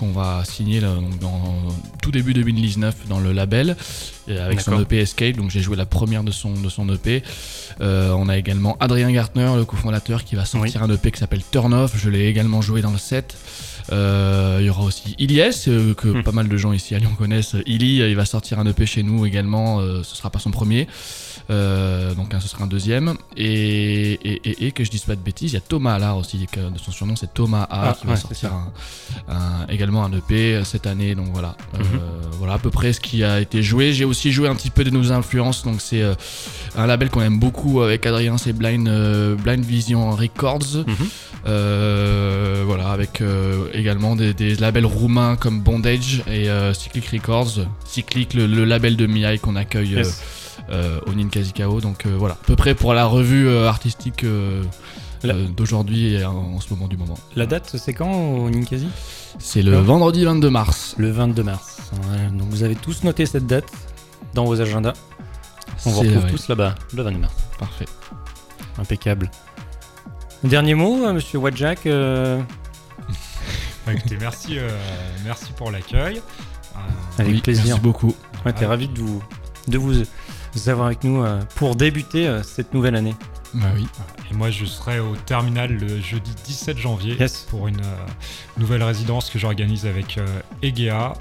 qu'on 0.00 0.12
va 0.12 0.42
signer 0.46 0.80
là, 0.80 0.94
donc, 0.94 1.18
dans 1.18 1.68
tout 2.02 2.10
début 2.10 2.32
2019 2.32 3.06
dans 3.08 3.20
le 3.20 3.32
label. 3.32 3.76
et 4.26 4.38
avec 4.38 4.60
son. 4.62 4.80
EP 4.80 4.98
Escape. 4.98 5.36
Donc 5.36 5.50
j'ai 5.50 5.60
joué 5.60 5.76
la 5.76 5.84
première 5.84 6.24
de 6.24 6.30
son, 6.30 6.54
de 6.54 6.68
son 6.70 6.88
EP. 6.88 7.22
Euh, 7.82 8.12
on 8.12 8.28
a 8.30 8.38
également 8.38 8.78
Adrien 8.80 9.12
Gartner, 9.12 9.52
le 9.56 9.66
cofondateur, 9.66 10.24
qui 10.24 10.36
va 10.36 10.46
sortir 10.46 10.82
un 10.82 10.90
EP 10.90 11.10
qui 11.10 11.20
s'appelle 11.20 11.42
Turn 11.50 11.74
Off. 11.74 11.92
Je 11.96 12.08
l'ai 12.08 12.26
également 12.28 12.62
joué 12.62 12.80
dans 12.80 12.92
le 12.92 12.98
set. 12.98 13.36
Euh, 13.92 14.58
il 14.60 14.66
y 14.66 14.70
aura 14.70 14.82
aussi 14.82 15.14
Ilyes, 15.18 15.50
euh, 15.68 15.94
que 15.94 16.08
Hmm. 16.08 16.22
pas 16.22 16.32
mal 16.32 16.48
de 16.48 16.56
gens 16.56 16.72
ici 16.72 16.94
à 16.94 16.98
Lyon 16.98 17.12
connaissent. 17.16 17.56
Illy, 17.66 18.02
euh, 18.02 18.08
il 18.10 18.16
va 18.16 18.24
sortir 18.24 18.58
un 18.58 18.66
EP 18.66 18.86
chez 18.86 19.02
nous 19.02 19.26
également. 19.26 19.80
ce 20.02 20.16
sera 20.16 20.30
pas 20.30 20.38
son 20.38 20.50
premier. 20.50 20.86
Donc 21.48 22.32
hein, 22.34 22.38
ce 22.40 22.48
sera 22.48 22.64
un 22.64 22.66
deuxième. 22.68 23.14
Et, 23.36 24.12
et, 24.12 24.40
et- 24.48 24.66
et 24.66 24.72
que 24.72 24.84
je 24.84 24.90
dise 24.90 25.02
pas 25.02 25.16
de 25.16 25.20
bêtises, 25.20 25.50
il 25.52 25.54
y 25.54 25.58
a 25.58 25.60
Thomas 25.60 25.94
Allard 25.94 26.16
aussi, 26.18 26.46
que 26.50 26.60
de 26.60 26.78
son 26.78 26.92
surnom 26.92 27.16
c'est 27.16 27.32
Thomas 27.34 27.64
A, 27.70 27.90
Ah, 27.90 27.96
qui 27.98 28.06
va 28.06 28.12
ouais, 28.12 28.18
sortir 28.18 28.52
un, 28.52 28.72
un- 29.28 29.66
également 29.68 30.04
un 30.04 30.12
EP 30.12 30.62
cette 30.64 30.86
année. 30.86 31.14
Donc 31.16 31.26
voilà, 31.32 31.56
Mhm. 31.78 31.84
voilà 32.38 32.54
à 32.54 32.58
peu 32.58 32.70
près 32.70 32.92
ce 32.92 33.00
qui 33.00 33.24
a 33.24 33.40
été 33.40 33.62
joué. 33.62 33.92
J'ai 33.92 34.04
aussi 34.04 34.30
joué 34.32 34.48
un 34.48 34.54
petit 34.54 34.70
peu 34.70 34.84
de 34.84 34.90
nos 34.90 35.10
influences. 35.12 35.64
Donc 35.64 35.80
c'est 35.80 36.04
un 36.76 36.86
label 36.86 37.10
qu'on 37.10 37.22
aime 37.22 37.38
beaucoup 37.40 37.80
avec 37.82 38.06
Adrien, 38.06 38.38
c'est 38.38 38.52
Blind, 38.52 38.88
Blind 39.42 39.64
Vision 39.64 40.10
Records. 40.12 40.84
Mhm. 40.86 40.94
Euh, 41.46 42.62
voilà, 42.66 42.90
avec 42.90 43.20
euh, 43.22 43.66
également 43.72 44.16
des, 44.16 44.34
des 44.34 44.54
labels 44.56 44.86
roumains 44.86 45.36
comme 45.36 45.60
Bondage 45.60 46.22
et 46.26 46.48
euh, 46.50 46.72
Cyclic 46.74 47.06
Records. 47.08 47.66
Cyclic, 47.84 48.34
le, 48.34 48.46
le 48.46 48.64
label 48.64 48.96
de 48.96 49.06
Miyai 49.06 49.38
qu'on 49.38 49.56
accueille 49.56 49.94
euh, 49.94 49.98
Yes. 49.98 50.22
euh, 50.70 51.00
au 51.06 51.12
Ninkasi 51.14 51.52
Kao. 51.52 51.80
Donc 51.80 52.06
euh, 52.06 52.14
voilà, 52.18 52.34
à 52.34 52.44
peu 52.46 52.56
près 52.56 52.74
pour 52.74 52.94
la 52.94 53.06
revue 53.06 53.48
euh, 53.48 53.68
artistique 53.68 54.24
euh, 54.24 54.62
euh, 55.24 55.46
d'aujourd'hui 55.48 56.14
et 56.14 56.24
en, 56.24 56.60
ce 56.60 56.72
moment 56.72 56.88
du 56.88 56.96
moment. 56.96 57.16
La 57.36 57.46
date, 57.46 57.76
c'est 57.78 57.92
quand 57.94 58.10
au 58.12 58.50
Ninkasi? 58.50 58.88
C'est 59.38 59.62
le 59.62 59.72
Non. 59.72 59.82
vendredi 59.82 60.24
22 60.24 60.50
mars. 60.50 60.94
Le 60.98 61.10
22 61.10 61.42
mars. 61.42 61.78
Donc 62.32 62.48
vous 62.50 62.62
avez 62.62 62.74
tous 62.76 63.04
noté 63.04 63.26
cette 63.26 63.46
date 63.46 63.70
dans 64.34 64.44
vos 64.44 64.60
agendas. 64.60 64.94
On 65.86 65.90
vous 65.90 66.00
retrouve 66.00 66.26
tous 66.30 66.48
là-bas, 66.48 66.74
le 66.94 67.02
22 67.02 67.18
mars. 67.20 67.34
Parfait. 67.58 67.86
Impeccable. 68.78 69.30
Dernier 70.42 70.74
mot, 70.74 71.04
euh, 71.06 71.12
monsieur 71.12 71.38
Wadjak 71.38 71.86
euh, 71.86 72.40
Bah, 73.86 73.92
écoutez, 73.94 74.16
merci, 74.20 74.58
euh, 74.58 74.68
merci 75.24 75.52
pour 75.52 75.70
l'accueil. 75.70 76.18
Euh, 76.18 76.78
Avec 77.18 77.32
Oui, 77.34 77.40
plaisir. 77.40 77.64
Merci 77.66 77.80
beaucoup. 77.80 78.14
Ouais, 78.44 78.52
t'es 78.52 78.64
Ah. 78.64 78.68
ravi 78.68 78.88
de 78.88 78.98
vous, 79.00 79.22
de 79.68 79.78
vous, 79.78 79.92
vous 80.54 80.68
avoir 80.68 80.86
avec 80.86 81.02
nous 81.04 81.22
euh, 81.22 81.40
pour 81.56 81.76
débuter 81.76 82.26
euh, 82.28 82.42
cette 82.42 82.74
nouvelle 82.74 82.94
année. 82.96 83.14
Bah 83.54 83.66
oui. 83.74 83.86
Et 84.30 84.34
moi, 84.34 84.50
je 84.50 84.64
serai 84.64 85.00
au 85.00 85.16
terminal 85.16 85.72
le 85.72 86.00
jeudi 86.00 86.32
17 86.44 86.78
janvier 86.78 87.16
Yes. 87.18 87.46
pour 87.50 87.66
une 87.66 87.80
euh, 87.80 88.06
nouvelle 88.58 88.82
résidence 88.84 89.28
que 89.28 89.38
j'organise 89.40 89.86
avec 89.86 90.18
euh, 90.18 90.26
Egea, 90.62 91.14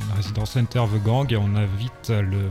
une 0.00 0.16
résidence 0.16 0.56
Enter 0.56 0.82
the 0.92 1.02
Gang, 1.04 1.32
et 1.32 1.36
on 1.36 1.54
invite 1.54 2.08
le 2.08 2.36
euh, 2.36 2.50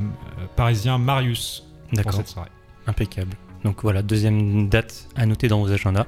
parisien 0.55 0.97
Marius 0.97 1.63
pour 2.03 2.13
cette 2.13 2.29
soirée. 2.29 2.49
Impeccable. 2.85 3.31
Donc 3.65 3.81
voilà, 3.81 4.01
deuxième 4.01 4.69
date 4.69 5.09
à 5.17 5.25
noter 5.25 5.49
dans 5.49 5.59
vos 5.59 5.69
agendas. 5.71 6.05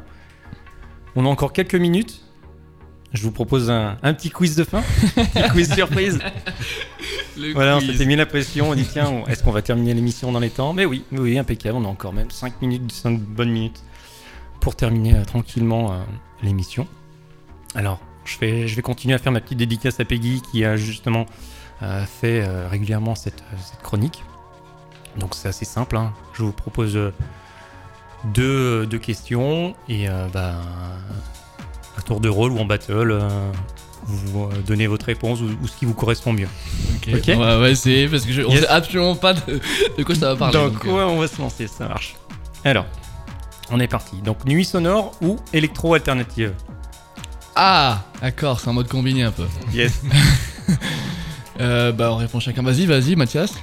On 1.17 1.25
a 1.25 1.27
encore 1.29 1.51
quelques 1.51 1.75
minutes. 1.75 2.21
Je 3.13 3.23
vous 3.23 3.31
propose 3.31 3.69
un, 3.71 3.97
un 4.03 4.13
petit 4.13 4.29
quiz 4.29 4.55
de 4.55 4.63
fin. 4.63 4.81
petit 5.15 5.49
quiz 5.51 5.73
surprise. 5.73 6.19
Voilà, 7.53 7.77
on 7.77 7.79
s'était 7.79 8.05
mis 8.05 8.15
la 8.15 8.25
pression. 8.25 8.69
On 8.69 8.75
dit 8.75 8.85
tiens, 8.91 9.23
est-ce 9.27 9.43
qu'on 9.43 9.51
va 9.51 9.61
terminer 9.61 9.93
l'émission 9.93 10.31
dans 10.31 10.39
les 10.39 10.49
temps? 10.51 10.73
Mais 10.73 10.85
oui, 10.85 11.03
oui, 11.11 11.39
impeccable. 11.39 11.77
On 11.77 11.85
a 11.85 11.87
encore 11.87 12.13
même 12.13 12.29
5 12.29 12.61
minutes, 12.61 12.91
5 12.91 13.19
bonnes 13.19 13.49
minutes 13.51 13.81
pour 14.59 14.75
terminer 14.75 15.15
euh, 15.15 15.23
tranquillement 15.23 15.91
euh, 15.93 15.95
l'émission. 16.43 16.85
Alors, 17.75 17.99
je 18.25 18.37
vais, 18.39 18.67
je 18.67 18.75
vais 18.75 18.81
continuer 18.81 19.15
à 19.15 19.17
faire 19.17 19.31
ma 19.31 19.41
petite 19.41 19.57
dédicace 19.57 19.99
à 19.99 20.05
Peggy 20.05 20.41
qui 20.51 20.63
a 20.63 20.75
justement 20.77 21.25
euh, 21.81 22.05
fait 22.05 22.45
régulièrement 22.67 23.15
cette, 23.15 23.43
cette 23.63 23.81
chronique. 23.81 24.23
Donc 25.17 25.33
c'est 25.33 25.47
assez 25.47 25.65
simple. 25.65 25.97
hein. 25.97 26.13
Je 26.33 26.43
vous 26.43 26.51
propose 26.51 26.99
deux, 28.25 28.85
deux 28.85 28.99
questions 28.99 29.75
et 29.87 30.07
bah, 30.33 30.55
à 31.99 32.01
tour 32.01 32.19
de 32.19 32.29
rôle 32.29 32.51
ou 32.51 32.59
en 32.59 32.65
battle, 32.65 33.11
euh, 33.11 33.51
vous 34.05 34.43
euh, 34.45 34.49
donnez 34.65 34.87
votre 34.87 35.05
réponse 35.05 35.39
ou, 35.41 35.45
ou 35.61 35.67
ce 35.67 35.75
qui 35.77 35.85
vous 35.85 35.93
correspond 35.93 36.33
mieux. 36.33 36.47
Ok. 36.95 37.13
Ok. 37.15 37.31
On 37.35 37.39
va, 37.39 37.57
on 37.57 37.59
va 37.59 37.69
essayer 37.69 38.07
parce 38.07 38.23
que 38.25 38.31
je, 38.33 38.41
on 38.41 38.49
Yes. 38.51 38.61
sait 38.61 38.67
absolument 38.67 39.15
pas 39.15 39.33
de, 39.33 39.59
de 39.97 40.03
quoi 40.03 40.15
ça 40.15 40.33
va 40.33 40.35
parler. 40.35 40.53
Donc, 40.57 40.73
donc, 40.73 40.85
euh, 40.85 40.89
ouais, 40.91 41.03
on 41.03 41.19
va 41.19 41.27
se 41.27 41.39
lancer, 41.39 41.67
ça 41.67 41.87
marche. 41.87 42.15
Alors, 42.63 42.85
on 43.71 43.79
est 43.79 43.87
parti. 43.87 44.15
Donc, 44.23 44.45
nuit 44.45 44.65
sonore 44.65 45.11
ou 45.21 45.37
électro 45.53 45.93
alternative 45.93 46.53
Ah, 47.55 48.03
d'accord, 48.21 48.59
c'est 48.59 48.69
en 48.69 48.73
mode 48.73 48.87
combiné 48.87 49.23
un 49.23 49.31
peu. 49.31 49.45
Yes. 49.73 50.01
Euh, 51.61 51.91
bah 51.91 52.09
on 52.13 52.15
répond 52.15 52.39
chacun. 52.39 52.63
Vas-y, 52.63 52.85
vas-y, 52.85 53.17
Mathias. 53.17 53.53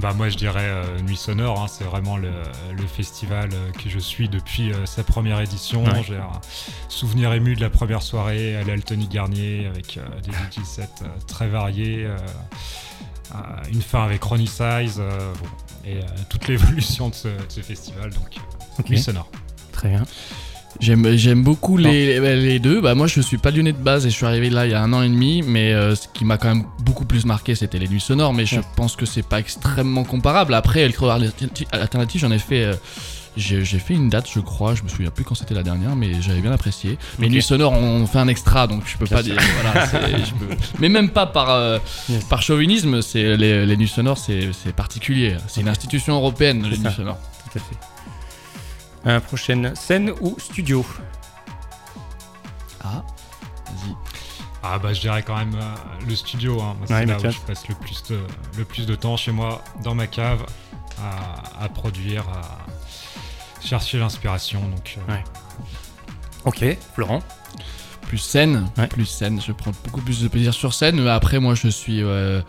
Bah 0.00 0.12
moi 0.12 0.28
je 0.28 0.36
dirais 0.36 0.60
euh, 0.68 1.00
Nuit 1.00 1.16
Sonore, 1.16 1.62
hein, 1.62 1.66
c'est 1.68 1.84
vraiment 1.84 2.16
le, 2.16 2.30
le 2.76 2.86
festival 2.86 3.48
euh, 3.52 3.72
que 3.72 3.88
je 3.88 3.98
suis 3.98 4.28
depuis 4.28 4.72
euh, 4.72 4.84
sa 4.84 5.02
première 5.02 5.40
édition. 5.40 5.84
Ouais. 5.84 6.02
J'ai 6.06 6.16
un 6.16 6.40
souvenir 6.88 7.32
ému 7.32 7.54
de 7.56 7.60
la 7.60 7.70
première 7.70 8.02
soirée 8.02 8.56
à 8.56 8.62
l'Altony 8.64 9.08
Garnier 9.08 9.66
avec 9.66 9.96
euh, 9.96 10.06
des 10.20 10.32
DJ 10.32 10.64
sets 10.64 10.88
très 11.26 11.48
variés, 11.48 12.08
une 13.72 13.82
fin 13.82 14.04
avec 14.04 14.22
Ronnie 14.22 14.46
Size, 14.46 14.98
bon, 14.98 15.48
et 15.84 16.00
toute 16.28 16.46
l'évolution 16.48 17.08
de 17.08 17.14
ce, 17.14 17.28
de 17.28 17.34
ce 17.48 17.60
festival, 17.60 18.10
donc 18.10 18.36
Nuit 18.88 19.00
Sonore. 19.00 19.30
très 19.72 19.88
bien. 19.88 20.04
J'aime, 20.80 21.16
j'aime 21.16 21.42
beaucoup 21.42 21.76
les, 21.76 22.20
les 22.36 22.58
deux. 22.58 22.80
Bah, 22.80 22.94
moi, 22.94 23.06
je 23.06 23.20
suis 23.20 23.38
pas 23.38 23.50
lyonnais 23.50 23.72
de 23.72 23.78
base 23.78 24.06
et 24.06 24.10
je 24.10 24.14
suis 24.14 24.26
arrivé 24.26 24.50
là 24.50 24.66
il 24.66 24.72
y 24.72 24.74
a 24.74 24.82
un 24.82 24.92
an 24.92 25.02
et 25.02 25.08
demi. 25.08 25.42
Mais 25.42 25.72
euh, 25.72 25.94
ce 25.94 26.06
qui 26.12 26.24
m'a 26.24 26.36
quand 26.38 26.48
même 26.48 26.64
beaucoup 26.80 27.04
plus 27.04 27.24
marqué, 27.24 27.54
c'était 27.54 27.78
les 27.78 27.88
nuits 27.88 28.00
sonores. 28.00 28.34
Mais 28.34 28.46
je 28.46 28.56
Ouais. 28.56 28.62
pense 28.76 28.96
que 28.96 29.06
c'est 29.06 29.22
pas 29.26 29.38
extrêmement 29.40 30.04
comparable. 30.04 30.54
Après, 30.54 30.80
Electro 30.80 31.08
Alternative, 31.08 31.66
Alternative, 31.72 32.20
j'en 32.20 32.30
ai 32.30 32.38
fait. 32.38 32.64
euh, 32.64 32.74
j'ai, 33.36 33.66
j'ai 33.66 33.78
fait 33.78 33.92
une 33.92 34.08
date, 34.08 34.26
je 34.32 34.40
crois. 34.40 34.74
Je 34.74 34.82
me 34.82 34.88
souviens 34.88 35.10
plus 35.10 35.22
quand 35.24 35.34
c'était 35.34 35.52
la 35.54 35.62
dernière, 35.62 35.94
mais 35.94 36.22
j'avais 36.22 36.40
bien 36.40 36.52
apprécié. 36.52 36.96
Mais 37.18 37.26
Ok. 37.26 37.32
nuits 37.32 37.42
sonores, 37.42 37.72
on 37.74 38.06
fait 38.06 38.18
un 38.18 38.28
extra, 38.28 38.66
donc 38.66 38.84
je 38.86 38.96
peux 38.96 39.04
Bien 39.04 39.16
pas 39.18 39.22
sûr. 39.22 39.34
dire. 39.34 39.42
Voilà, 39.62 39.86
c'est- 39.86 40.24
je 40.24 40.32
peux- 40.34 40.54
Mais 40.78 40.88
même 40.88 41.10
pas 41.10 41.26
par, 41.26 41.50
euh, 41.50 41.78
Yes. 42.08 42.24
par 42.24 42.40
chauvinisme. 42.40 43.02
C'est 43.02 43.36
les, 43.36 43.66
les 43.66 43.76
nuits 43.76 43.88
sonores, 43.88 44.16
c'est, 44.16 44.50
c'est 44.52 44.74
particulier. 44.74 45.36
C'est 45.48 45.60
une 45.60 45.68
institution 45.68 46.14
européenne, 46.16 46.62
les 46.70 46.78
nuits 46.78 46.92
sonores. 46.96 47.18
Tout 47.52 47.58
à 47.58 47.60
fait. 47.60 47.76
Euh, 49.06 49.20
prochaine 49.20 49.74
scène 49.76 50.10
ou 50.20 50.36
studio 50.38 50.84
Ah, 52.82 53.04
vas-y. 53.66 53.94
Ah 54.62 54.78
bah 54.80 54.92
je 54.92 55.00
dirais 55.00 55.22
quand 55.22 55.36
même 55.36 55.54
euh, 55.54 55.74
le 56.08 56.16
studio, 56.16 56.60
hein. 56.60 56.76
C'est 56.86 56.94
Ouais, 56.94 57.06
là 57.06 57.16
où 57.16 57.30
je 57.30 57.38
passe 57.40 57.68
le 57.68 57.74
plus, 57.76 58.02
de, 58.10 58.20
le 58.58 58.64
plus 58.64 58.84
de 58.86 58.94
temps 58.96 59.16
chez 59.16 59.30
moi, 59.30 59.62
dans 59.84 59.94
ma 59.94 60.08
cave, 60.08 60.44
à, 61.00 61.64
à 61.64 61.68
produire, 61.68 62.24
à 62.28 62.66
chercher 63.64 63.98
l'inspiration. 63.98 64.60
Donc 64.68 64.98
euh, 65.08 65.12
Ouais. 65.12 65.24
Ok, 66.44 66.64
Florent. 66.94 67.22
Plus 68.06 68.18
scène, 68.18 68.64
Ouais. 68.78 68.86
plus 68.86 69.04
scène. 69.06 69.40
Je 69.40 69.52
prends 69.52 69.72
beaucoup 69.84 70.00
plus 70.00 70.22
de 70.22 70.28
plaisir 70.28 70.54
sur 70.54 70.72
scène. 70.74 71.00
Mais 71.02 71.10
après, 71.10 71.38
moi, 71.40 71.54
je 71.54 71.68
suis 71.68 72.02
euh, 72.02 72.40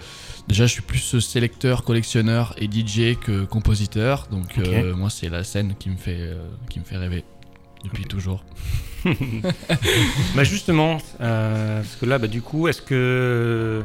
déjà, 0.48 0.66
je 0.66 0.72
suis 0.74 0.82
plus 0.82 1.20
sélecteur, 1.20 1.84
collectionneur 1.84 2.54
et 2.58 2.66
DJ 2.66 3.18
que 3.20 3.44
compositeur. 3.46 4.28
Donc, 4.32 4.58
euh, 4.58 4.96
moi, 4.96 5.10
c'est 5.10 5.30
la 5.30 5.44
scène 5.44 5.76
qui 5.80 5.90
me 5.90 5.98
fait, 5.98 6.18
euh, 6.20 6.38
qui 6.70 6.80
me 6.80 6.86
fait 6.86 6.98
rêver 6.98 7.26
depuis 7.84 8.06
toujours. 8.06 8.44
Bah 10.36 10.44
justement, 10.44 10.98
parce 11.18 11.96
que 12.00 12.06
là, 12.06 12.18
bah, 12.20 12.28
du 12.28 12.42
coup, 12.42 12.68
est-ce 12.68 12.82
que... 12.82 13.84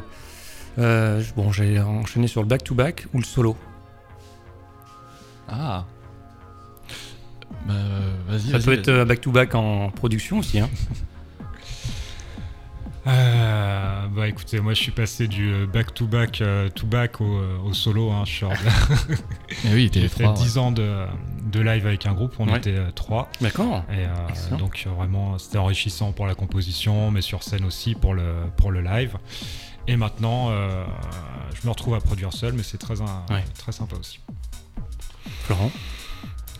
bon, 0.77 1.51
j'ai 1.51 1.79
enchaîné 1.79 2.27
sur 2.27 2.41
le 2.41 2.47
back-to-back 2.47 3.05
ou 3.13 3.19
le 3.19 3.23
solo? 3.23 3.55
Ah. 5.47 5.85
Bah, 7.67 7.73
vas-y. 8.27 8.41
Ça 8.51 8.57
vas-y, 8.57 8.63
peut 8.63 8.71
vas-y. 8.71 8.79
être 8.79 9.07
back-to-back 9.07 9.55
en 9.55 9.89
production 9.91 10.39
aussi. 10.39 10.59
Hein. 10.59 10.69
Euh, 13.05 14.07
bah 14.07 14.27
écoutez, 14.29 14.61
moi 14.61 14.73
je 14.73 14.81
suis 14.81 14.91
passé 14.91 15.27
du 15.27 15.51
euh, 15.51 15.65
back-to-back 15.65 16.39
euh, 16.41 16.69
to 16.69 16.87
back 16.87 17.19
au, 17.19 17.25
euh, 17.25 17.57
au 17.65 17.73
solo. 17.73 18.11
Hein. 18.11 18.23
Je 18.25 18.31
suis 18.31 18.45
hors 18.45 18.51
de- 18.53 19.15
Eh 19.65 19.73
oui, 19.73 19.89
J'ai 19.93 20.07
fait 20.07 20.23
trois. 20.23 20.33
10 20.35 20.57
ans 20.57 20.71
de, 20.71 21.05
de 21.51 21.59
live 21.59 21.85
avec 21.85 22.05
un 22.05 22.13
groupe, 22.13 22.33
on 22.39 22.47
Ouais. 22.47 22.57
était 22.57 22.77
euh, 22.77 22.91
trois. 22.91 23.29
D'accord. 23.41 23.83
Et 23.91 24.05
euh, 24.05 24.57
donc 24.57 24.83
euh, 24.87 24.89
vraiment 24.91 25.37
c'était 25.37 25.57
enrichissant 25.57 26.13
pour 26.13 26.27
la 26.27 26.35
composition, 26.35 27.11
mais 27.11 27.21
sur 27.21 27.43
scène 27.43 27.65
aussi 27.65 27.93
pour 27.93 28.13
le, 28.13 28.35
pour 28.55 28.71
le 28.71 28.79
live. 28.81 29.17
Et 29.87 29.97
maintenant, 29.97 30.47
euh, 30.51 30.85
je 31.53 31.67
me 31.67 31.71
retrouve 31.71 31.95
à 31.95 31.99
produire 31.99 32.31
seul, 32.31 32.53
mais 32.53 32.63
c'est 32.63 32.77
très, 32.77 33.01
un- 33.01 33.25
Ouais. 33.29 33.43
très 33.57 33.73
sympa 33.73 33.97
aussi. 33.97 34.19
Florent? 35.43 35.71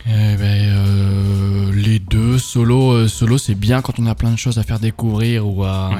Eh 0.06 0.36
ben, 0.36 0.68
euh, 0.68 1.72
les 1.72 1.98
deux 1.98 2.38
solo, 2.38 2.92
euh, 2.92 3.08
solo 3.08 3.38
c'est 3.38 3.54
bien 3.54 3.80
quand 3.80 3.98
on 3.98 4.06
a 4.06 4.14
plein 4.14 4.30
de 4.30 4.36
choses 4.36 4.58
à 4.58 4.62
faire 4.62 4.78
découvrir 4.78 5.46
ou 5.48 5.64
à, 5.64 5.90
Ouais. 5.90 5.96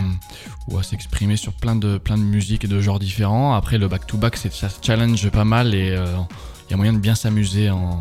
ou 0.68 0.78
à 0.78 0.82
s'exprimer 0.82 1.36
sur 1.36 1.54
plein 1.54 1.74
de 1.74 1.96
plein 1.96 2.18
de 2.18 2.22
musiques 2.22 2.64
et 2.64 2.68
de 2.68 2.80
genres 2.82 2.98
différents. 2.98 3.54
Après 3.54 3.78
le 3.78 3.88
back 3.88 4.06
to 4.06 4.18
back, 4.18 4.36
ça 4.36 4.50
se 4.68 4.76
challenge 4.82 5.30
pas 5.30 5.44
mal 5.44 5.74
et 5.74 5.92
euh, 5.92 6.04
il 6.68 6.70
y 6.72 6.74
a 6.74 6.76
moyen 6.76 6.92
de 6.92 6.98
bien 6.98 7.14
s'amuser 7.14 7.70
en, 7.70 7.98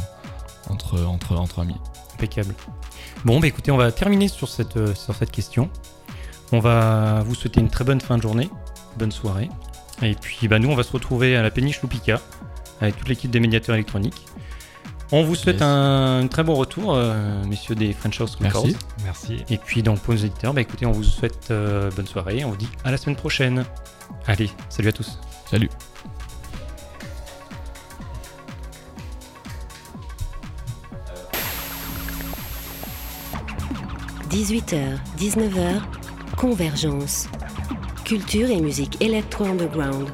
entre 0.70 1.02
entre 1.06 1.38
entre 1.38 1.60
amis. 1.60 1.78
Impeccable. 2.16 2.54
Bon, 3.24 3.40
bah 3.40 3.48
écoutez, 3.48 3.72
on 3.72 3.78
va 3.78 3.92
terminer 3.94 4.28
sur 4.28 4.50
cette, 4.50 4.76
euh, 4.76 4.94
sur 4.96 5.16
cette 5.16 5.32
question. 5.32 5.70
On 6.52 6.60
va 6.60 7.24
vous 7.26 7.34
souhaiter 7.36 7.62
une 7.62 7.70
très 7.70 7.86
bonne 7.86 8.02
fin 8.02 8.18
de 8.18 8.22
journée, 8.22 8.50
bonne 9.00 9.12
soirée. 9.12 9.50
Et 10.02 10.16
puis, 10.16 10.48
bah, 10.50 10.60
nous, 10.60 10.70
on 10.70 10.76
va 10.76 10.84
se 10.84 10.92
retrouver 10.92 11.36
à 11.38 11.42
la 11.42 11.50
péniche 11.50 11.82
Loupica 11.82 12.20
avec 12.82 12.98
toute 12.98 13.08
l'équipe 13.08 13.32
des 13.32 13.40
médiateurs 13.40 13.76
électroniques. 13.76 14.26
On 15.12 15.24
vous 15.24 15.36
souhaite 15.36 15.58
Yes. 15.58 15.64
un, 15.64 16.22
un 16.24 16.28
très 16.28 16.44
bon 16.44 16.56
retour, 16.56 16.94
euh, 16.96 17.44
messieurs 17.46 17.76
des 17.76 17.94
French 17.94 18.20
House 18.20 18.36
Records. 18.36 18.66
Merci. 18.66 18.78
Merci. 19.04 19.38
Et 19.50 19.58
puis 19.58 19.84
donc 19.84 20.00
pour 20.00 20.14
nos 20.16 20.20
éditeurs, 20.20 20.54
bah, 20.54 20.62
écoutez, 20.62 20.86
on 20.86 20.92
vous 20.92 21.04
souhaite 21.04 21.50
euh, 21.52 21.92
bonne 21.96 22.08
soirée. 22.08 22.44
On 22.46 22.50
vous 22.50 22.58
dit 22.58 22.70
à 22.84 22.92
la 22.92 22.98
semaine 22.98 23.16
prochaine. 23.16 23.64
Allez, 24.28 24.50
salut 24.70 24.90
à 24.90 24.92
tous. 24.92 25.20
Salut.– 25.50 25.70
18h, 34.30 34.98
19h, 35.18 35.82
Convergence. 36.38 37.28
Culture 38.04 38.50
et 38.50 38.60
musique 38.62 39.02
électro-underground. 39.02 40.10